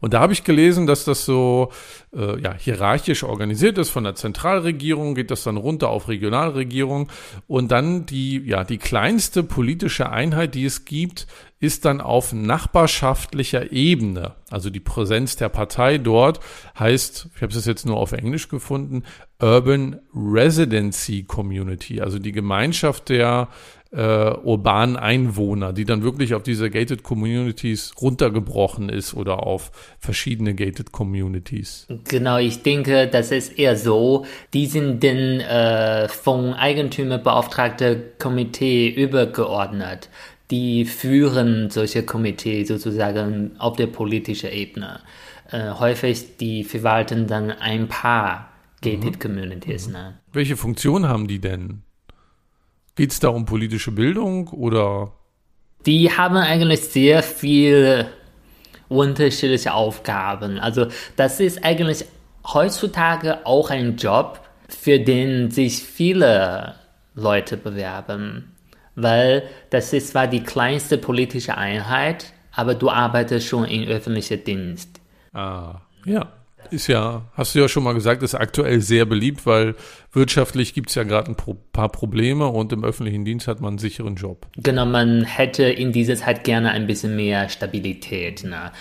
[0.00, 1.70] Und da habe ich gelesen, dass das so
[2.14, 3.90] äh, ja, hierarchisch organisiert ist.
[3.90, 7.08] Von der Zentralregierung geht das dann runter auf Regionalregierung.
[7.46, 11.26] Und dann die, ja, die kleinste politische Einheit, die es gibt,
[11.60, 14.34] ist dann auf nachbarschaftlicher Ebene.
[14.48, 16.38] Also die Präsenz der Partei dort
[16.78, 19.02] heißt, ich habe es jetzt nur auf Englisch gefunden,
[19.40, 23.48] Urban Residency Community, also die Gemeinschaft der
[23.90, 30.54] äh, urbanen Einwohner, die dann wirklich auf diese Gated Communities runtergebrochen ist oder auf verschiedene
[30.54, 31.86] Gated Communities.
[32.04, 40.10] Genau, ich denke, das ist eher so, die sind den äh, vom Eigentümerbeauftragte Komitee übergeordnet.
[40.50, 45.00] Die führen solche Komitee sozusagen auf der politischen Ebene.
[45.50, 48.50] Äh, häufig die verwalten dann ein paar
[48.82, 49.18] Gated mhm.
[49.18, 49.88] Communities.
[49.88, 49.92] Mhm.
[49.92, 50.18] Ne?
[50.32, 51.82] Welche Funktion haben die denn?
[52.98, 55.12] Geht es da um politische Bildung oder?
[55.86, 58.06] Die haben eigentlich sehr viel
[58.88, 60.58] unterschiedliche Aufgaben.
[60.58, 62.06] Also das ist eigentlich
[62.52, 66.74] heutzutage auch ein Job, für den sich viele
[67.14, 68.56] Leute bewerben,
[68.96, 75.00] weil das ist zwar die kleinste politische Einheit, aber du arbeitest schon in öffentlichem Dienst.
[75.32, 76.37] Ah, ja.
[76.70, 79.74] Ist ja, hast du ja schon mal gesagt, ist aktuell sehr beliebt, weil
[80.12, 81.36] wirtschaftlich gibt es ja gerade ein
[81.72, 84.46] paar Probleme und im öffentlichen Dienst hat man einen sicheren Job.
[84.56, 88.44] Genau, man hätte in dieser Zeit gerne ein bisschen mehr Stabilität.
[88.44, 88.72] Ne?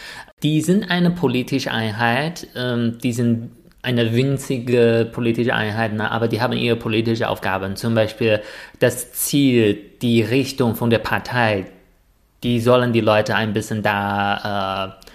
[0.43, 6.11] Die sind eine politische Einheit, ähm, die sind eine winzige politische Einheit, ne?
[6.11, 7.75] aber die haben ihre politische Aufgaben.
[7.75, 8.41] Zum Beispiel
[8.79, 11.65] das Ziel, die Richtung von der Partei,
[12.43, 15.06] die sollen die Leute ein bisschen da äh,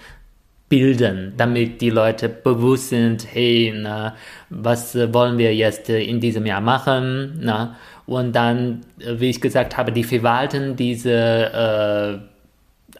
[0.73, 4.15] bilden, damit die Leute bewusst sind, hey, na,
[4.49, 7.39] was wollen wir jetzt in diesem Jahr machen?
[7.43, 7.75] Na?
[8.07, 12.17] Und dann, wie ich gesagt habe, die verwalten diese äh,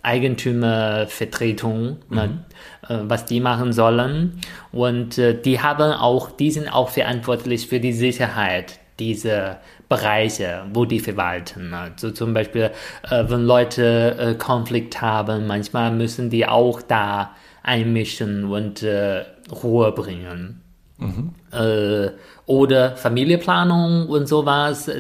[0.04, 1.98] Eigentümervertretung, mhm.
[2.10, 4.40] na, äh, was die machen sollen.
[4.72, 10.86] Und äh, die haben auch, die sind auch verantwortlich für die Sicherheit dieser Bereiche, wo
[10.86, 11.74] die verwalten.
[11.74, 12.70] Also zum Beispiel,
[13.10, 17.32] äh, wenn Leute äh, Konflikt haben, manchmal müssen die auch da
[17.64, 20.62] einmischen und äh, Ruhe bringen.
[20.98, 21.34] Mhm.
[21.52, 22.12] Äh,
[22.46, 24.92] oder Familienplanung und sowas,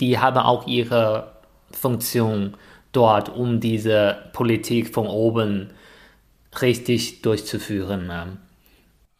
[0.00, 1.32] die haben auch ihre
[1.70, 2.54] Funktion
[2.92, 5.70] dort, um diese Politik von oben
[6.60, 8.38] richtig durchzuführen.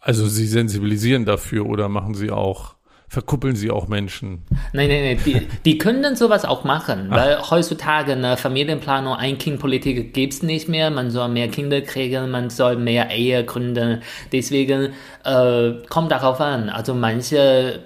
[0.01, 2.74] Also Sie sensibilisieren dafür oder machen Sie auch
[3.15, 4.43] verkuppeln sie auch Menschen.
[4.73, 7.17] Nein, nein, nein, die, die können sowas auch machen, Ach.
[7.17, 12.51] weil heutzutage eine Familienplanung, Ein-Kind-Politik gibt es nicht mehr, man soll mehr Kinder kriegen, man
[12.51, 14.93] soll mehr Ehe gründen, deswegen
[15.25, 17.81] äh, kommt darauf an, also manche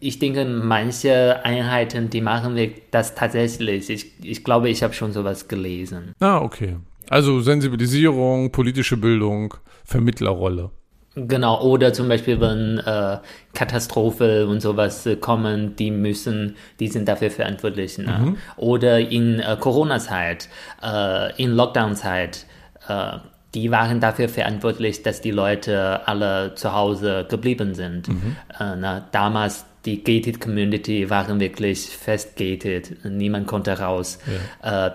[0.00, 3.88] ich denke, manche Einheiten, die machen wir das tatsächlich.
[3.88, 6.12] Ich, ich glaube, ich habe schon sowas gelesen.
[6.20, 6.76] Ah, okay.
[7.08, 10.70] Also Sensibilisierung, politische Bildung, Vermittlerrolle.
[11.16, 13.18] Genau, oder zum Beispiel, wenn äh,
[13.52, 17.98] Katastrophe und sowas äh, kommen, die müssen, die sind dafür verantwortlich.
[17.98, 18.18] Ne?
[18.20, 18.36] Mhm.
[18.56, 20.48] Oder in äh, Corona-Zeit,
[20.82, 22.46] äh, in Lockdown-Zeit,
[22.88, 23.18] äh,
[23.54, 28.08] die waren dafür verantwortlich, dass die Leute alle zu Hause geblieben sind.
[28.08, 28.36] Mhm.
[28.58, 34.18] Äh, na, damals die gated Community waren wirklich fest gated, niemand konnte raus.
[34.64, 34.94] Ja.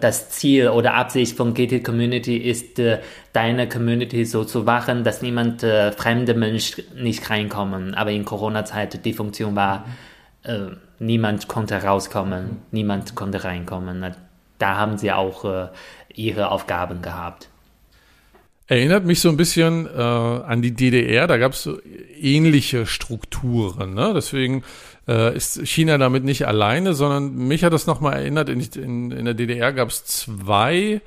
[0.00, 3.00] Das Ziel oder Absicht von Gated Community ist, äh,
[3.32, 7.94] deine Community so zu wachen, dass niemand, äh, fremde Mensch nicht reinkommen.
[7.94, 9.84] Aber in Corona-Zeit die Funktion war,
[10.44, 10.68] äh,
[10.98, 14.14] niemand konnte rauskommen, niemand konnte reinkommen.
[14.58, 15.68] Da haben sie auch äh,
[16.14, 17.48] ihre Aufgaben gehabt.
[18.66, 21.76] Erinnert mich so ein bisschen äh, an die DDR, da gab es so
[22.18, 23.92] ähnliche Strukturen.
[23.92, 24.12] Ne?
[24.14, 24.64] Deswegen
[25.06, 29.26] äh, ist China damit nicht alleine, sondern mich hat das nochmal erinnert, in, in, in
[29.26, 31.02] der DDR gab es zwei,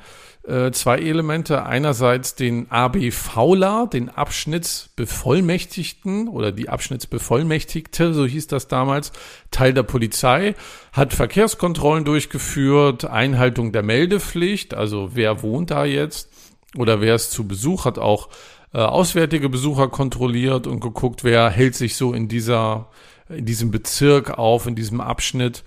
[0.48, 1.66] äh, zwei Elemente.
[1.66, 9.12] Einerseits den ABVler, den Abschnittsbevollmächtigten oder die Abschnittsbevollmächtigte, so hieß das damals,
[9.50, 10.54] Teil der Polizei,
[10.92, 16.37] hat Verkehrskontrollen durchgeführt, Einhaltung der Meldepflicht, also wer wohnt da jetzt
[16.76, 18.30] oder wer ist zu Besuch, hat auch
[18.74, 22.90] äh, auswärtige Besucher kontrolliert und geguckt, wer hält sich so in dieser
[23.30, 25.64] in diesem Bezirk auf, in diesem Abschnitt.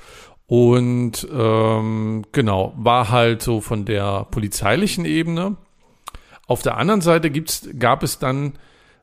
[0.46, 5.56] Und ähm, genau, war halt so von der polizeilichen Ebene.
[6.46, 8.54] Auf der anderen Seite gibt's, gab es dann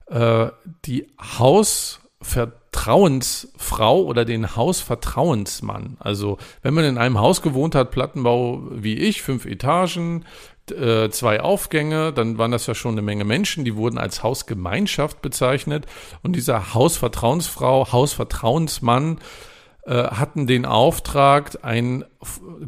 [0.08, 0.48] äh,
[0.86, 1.08] die
[1.40, 5.96] Hausvertrauensfrau oder den Hausvertrauensmann.
[6.00, 10.26] Also wenn man in einem Haus gewohnt hat, Plattenbau wie ich, fünf Etagen,
[10.72, 15.22] äh, zwei Aufgänge, dann waren das ja schon eine Menge Menschen, die wurden als Hausgemeinschaft
[15.22, 15.86] bezeichnet.
[16.24, 19.20] Und dieser Hausvertrauensfrau, Hausvertrauensmann
[19.88, 22.04] äh, hatten den Auftrag, ein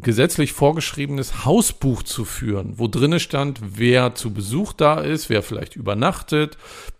[0.00, 5.76] gesetzlich vorgeschriebenes Hausbuch zu führen, wo drinne stand, wer zu Besuch da ist, wer vielleicht
[5.76, 6.56] übernachtet,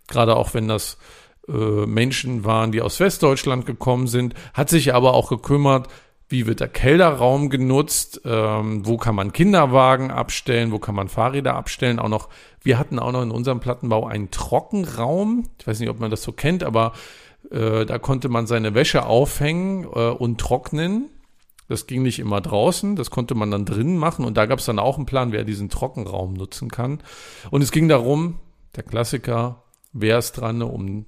[0.07, 0.97] gerade auch wenn das
[1.47, 5.87] äh, Menschen waren, die aus Westdeutschland gekommen sind, hat sich aber auch gekümmert,
[6.31, 11.55] wie wird der Kelderraum genutzt, ähm, wo kann man Kinderwagen abstellen, wo kann man Fahrräder
[11.55, 12.29] abstellen, auch noch,
[12.61, 16.23] wir hatten auch noch in unserem Plattenbau einen Trockenraum, ich weiß nicht, ob man das
[16.23, 16.93] so kennt, aber
[17.49, 21.09] äh, da konnte man seine Wäsche aufhängen äh, und trocknen.
[21.67, 24.25] Das ging nicht immer draußen, das konnte man dann drinnen machen.
[24.25, 26.99] Und da gab es dann auch einen Plan, wer diesen Trockenraum nutzen kann.
[27.49, 28.39] Und es ging darum,
[28.75, 29.63] der Klassiker,
[29.93, 31.05] wer ist dran, um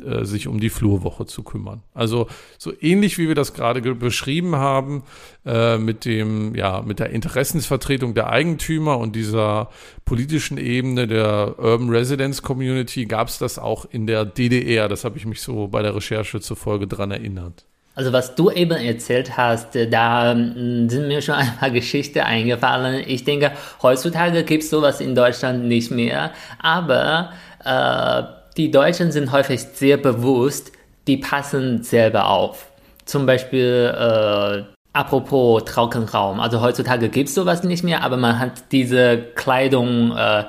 [0.00, 1.82] äh, sich um die Flurwoche zu kümmern.
[1.94, 2.26] Also
[2.58, 5.02] so ähnlich wie wir das gerade beschrieben haben
[5.44, 9.70] äh, mit dem ja mit der Interessensvertretung der Eigentümer und dieser
[10.04, 14.88] politischen Ebene der Urban Residence Community gab es das auch in der DDR.
[14.88, 17.64] Das habe ich mich so bei der Recherche zur Folge dran erinnert.
[17.94, 23.04] Also was du eben erzählt hast, da hm, sind mir schon ein paar Geschichten eingefallen.
[23.06, 27.32] Ich denke, heutzutage gibt es sowas in Deutschland nicht mehr, aber
[27.64, 30.72] äh, die Deutschen sind häufig sehr bewusst,
[31.06, 32.68] die passen selber auf.
[33.04, 36.40] Zum Beispiel, äh, apropos Trockenraum.
[36.40, 40.44] Also heutzutage gibt es sowas nicht mehr, aber man hat diese Kleidung, äh,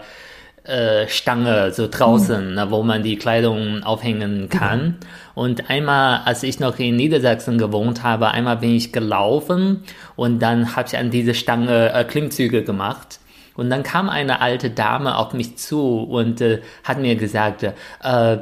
[0.65, 2.55] äh, Stange so draußen, mhm.
[2.55, 4.85] ne, wo man die Kleidung aufhängen kann.
[4.85, 4.95] Mhm.
[5.35, 9.83] Und einmal, als ich noch in Niedersachsen gewohnt habe, einmal bin ich gelaufen
[10.15, 13.19] und dann habe ich an diese Stange äh, Klimmzüge gemacht.
[13.55, 18.37] Und dann kam eine alte Dame auf mich zu und äh, hat mir gesagt, äh,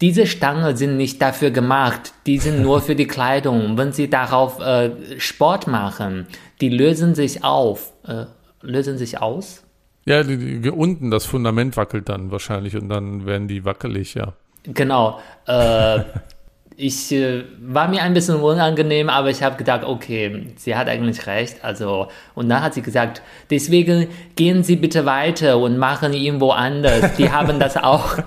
[0.00, 3.78] diese Stangen sind nicht dafür gemacht, die sind nur für die Kleidung.
[3.78, 6.26] Wenn Sie darauf äh, Sport machen,
[6.60, 7.92] die lösen sich auf.
[8.04, 8.24] Äh,
[8.62, 9.62] lösen sich aus?
[10.04, 14.32] Ja, die, die, unten das Fundament wackelt dann wahrscheinlich und dann werden die wackelig, ja.
[14.64, 15.20] Genau.
[15.46, 16.00] Äh,
[16.76, 21.26] ich äh, war mir ein bisschen unangenehm, aber ich habe gedacht, okay, sie hat eigentlich
[21.26, 21.64] recht.
[21.64, 27.14] Also und dann hat sie gesagt, deswegen gehen Sie bitte weiter und machen irgendwo anders.
[27.16, 28.18] Die haben das auch.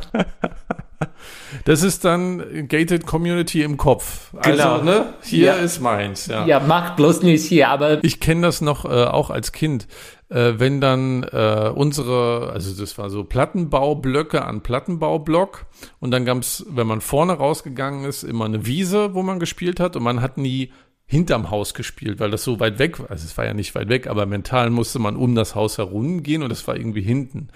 [1.64, 4.34] Das ist dann Gated Community im Kopf.
[4.36, 4.82] Also, genau.
[4.82, 5.14] ne?
[5.24, 5.54] Hier ja.
[5.54, 6.28] ist meins.
[6.28, 6.46] Ja.
[6.46, 8.04] ja, mach bloß nicht hier, aber.
[8.04, 9.88] Ich kenne das noch äh, auch als Kind
[10.30, 15.66] äh, wenn dann äh, unsere, also das war so Plattenbaublöcke an Plattenbaublock
[16.00, 19.96] und dann gab's, wenn man vorne rausgegangen ist, immer eine Wiese, wo man gespielt hat
[19.96, 20.72] und man hat nie
[21.08, 23.12] hinterm Haus gespielt, weil das so weit weg war.
[23.12, 26.24] Also es war ja nicht weit weg, aber mental musste man um das Haus herum
[26.24, 27.50] gehen und das war irgendwie hinten.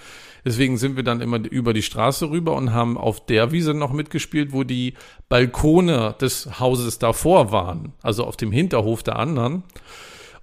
[0.46, 3.92] Deswegen sind wir dann immer über die Straße rüber und haben auf der Wiese noch
[3.92, 4.94] mitgespielt, wo die
[5.28, 9.64] Balkone des Hauses davor waren, also auf dem Hinterhof der anderen.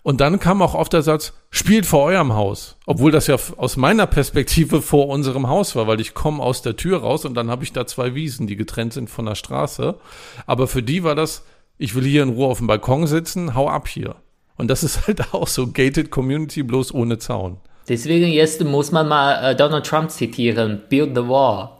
[0.07, 2.77] Und dann kam auch oft der Satz, spielt vor eurem Haus.
[2.87, 6.77] Obwohl das ja aus meiner Perspektive vor unserem Haus war, weil ich komme aus der
[6.77, 9.97] Tür raus und dann habe ich da zwei Wiesen, die getrennt sind von der Straße.
[10.47, 11.45] Aber für die war das,
[11.77, 14.15] ich will hier in Ruhe auf dem Balkon sitzen, hau ab hier.
[14.57, 17.57] Und das ist halt auch so gated Community, bloß ohne Zaun.
[17.89, 21.76] Deswegen jetzt muss man mal äh, Donald Trump zitieren, build the wall.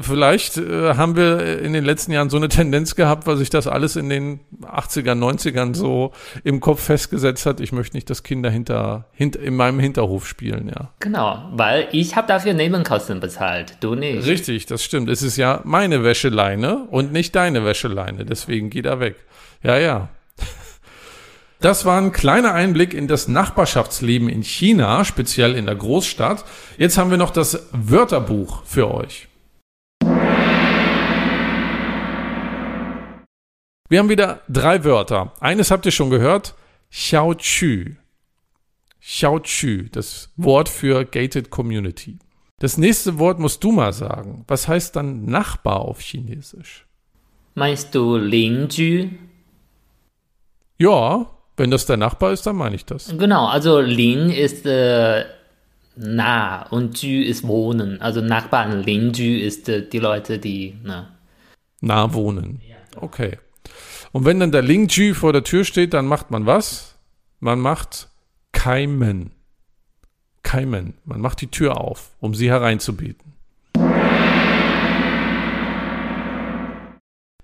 [0.00, 3.68] Vielleicht äh, haben wir in den letzten Jahren so eine Tendenz gehabt, weil sich das
[3.68, 6.10] alles in den 80ern, 90ern so
[6.42, 7.60] im Kopf festgesetzt hat.
[7.60, 10.90] Ich möchte nicht, dass Kinder hinter, hinter in meinem Hinterhof spielen, ja.
[10.98, 14.26] Genau, weil ich habe dafür Nebenkosten bezahlt, du nicht.
[14.26, 15.08] Richtig, das stimmt.
[15.08, 19.14] Es ist ja meine Wäscheleine und nicht deine Wäscheleine, deswegen geh da weg.
[19.62, 20.08] Ja, ja.
[21.60, 26.44] Das war ein kleiner Einblick in das Nachbarschaftsleben in China, speziell in der Großstadt.
[26.76, 29.26] Jetzt haben wir noch das Wörterbuch für euch.
[33.88, 35.32] Wir haben wieder drei Wörter.
[35.40, 36.54] Eines habt ihr schon gehört.
[36.90, 37.96] Xiao Chu.
[39.00, 42.18] Xiao Chu, das Wort für Gated Community.
[42.58, 44.44] Das nächste Wort musst du mal sagen.
[44.46, 46.86] Was heißt dann Nachbar auf Chinesisch?
[47.54, 49.10] Meinst du 邻居?
[50.78, 51.26] Ja,
[51.56, 53.12] wenn das der Nachbar ist, dann meine ich das.
[53.16, 55.24] Genau, also Lin ist äh,
[55.96, 58.00] nah und Jü ist wohnen.
[58.00, 61.16] Also Nachbarn, Linjü ist äh, die Leute, die na.
[61.80, 62.60] Nah wohnen.
[62.96, 63.38] Okay.
[64.12, 66.98] Und wenn dann der Lingjü vor der Tür steht, dann macht man was?
[67.40, 68.08] Man macht
[68.52, 69.32] Keimen.
[70.42, 70.94] Keimen.
[71.04, 73.34] Man macht die Tür auf, um sie hereinzubieten.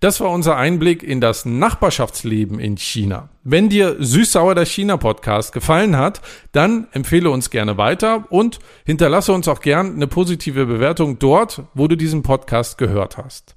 [0.04, 3.30] Das war unser Einblick in das Nachbarschaftsleben in China.
[3.42, 6.20] Wenn dir Süß-Sauer der China-Podcast gefallen hat,
[6.52, 11.88] dann empfehle uns gerne weiter und hinterlasse uns auch gern eine positive Bewertung dort, wo
[11.88, 13.53] du diesen Podcast gehört hast.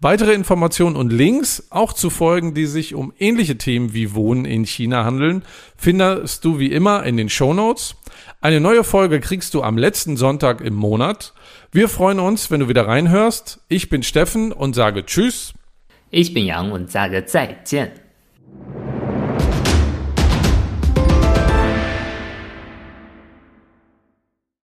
[0.00, 4.64] Weitere Informationen und Links, auch zu Folgen, die sich um ähnliche Themen wie Wohnen in
[4.64, 5.42] China handeln,
[5.76, 7.96] findest du wie immer in den Show Notes.
[8.40, 11.34] Eine neue Folge kriegst du am letzten Sonntag im Monat.
[11.72, 13.58] Wir freuen uns, wenn du wieder reinhörst.
[13.66, 15.52] Ich bin Steffen und sage Tschüss.
[16.10, 17.90] Ich bin Yang und sage 再见。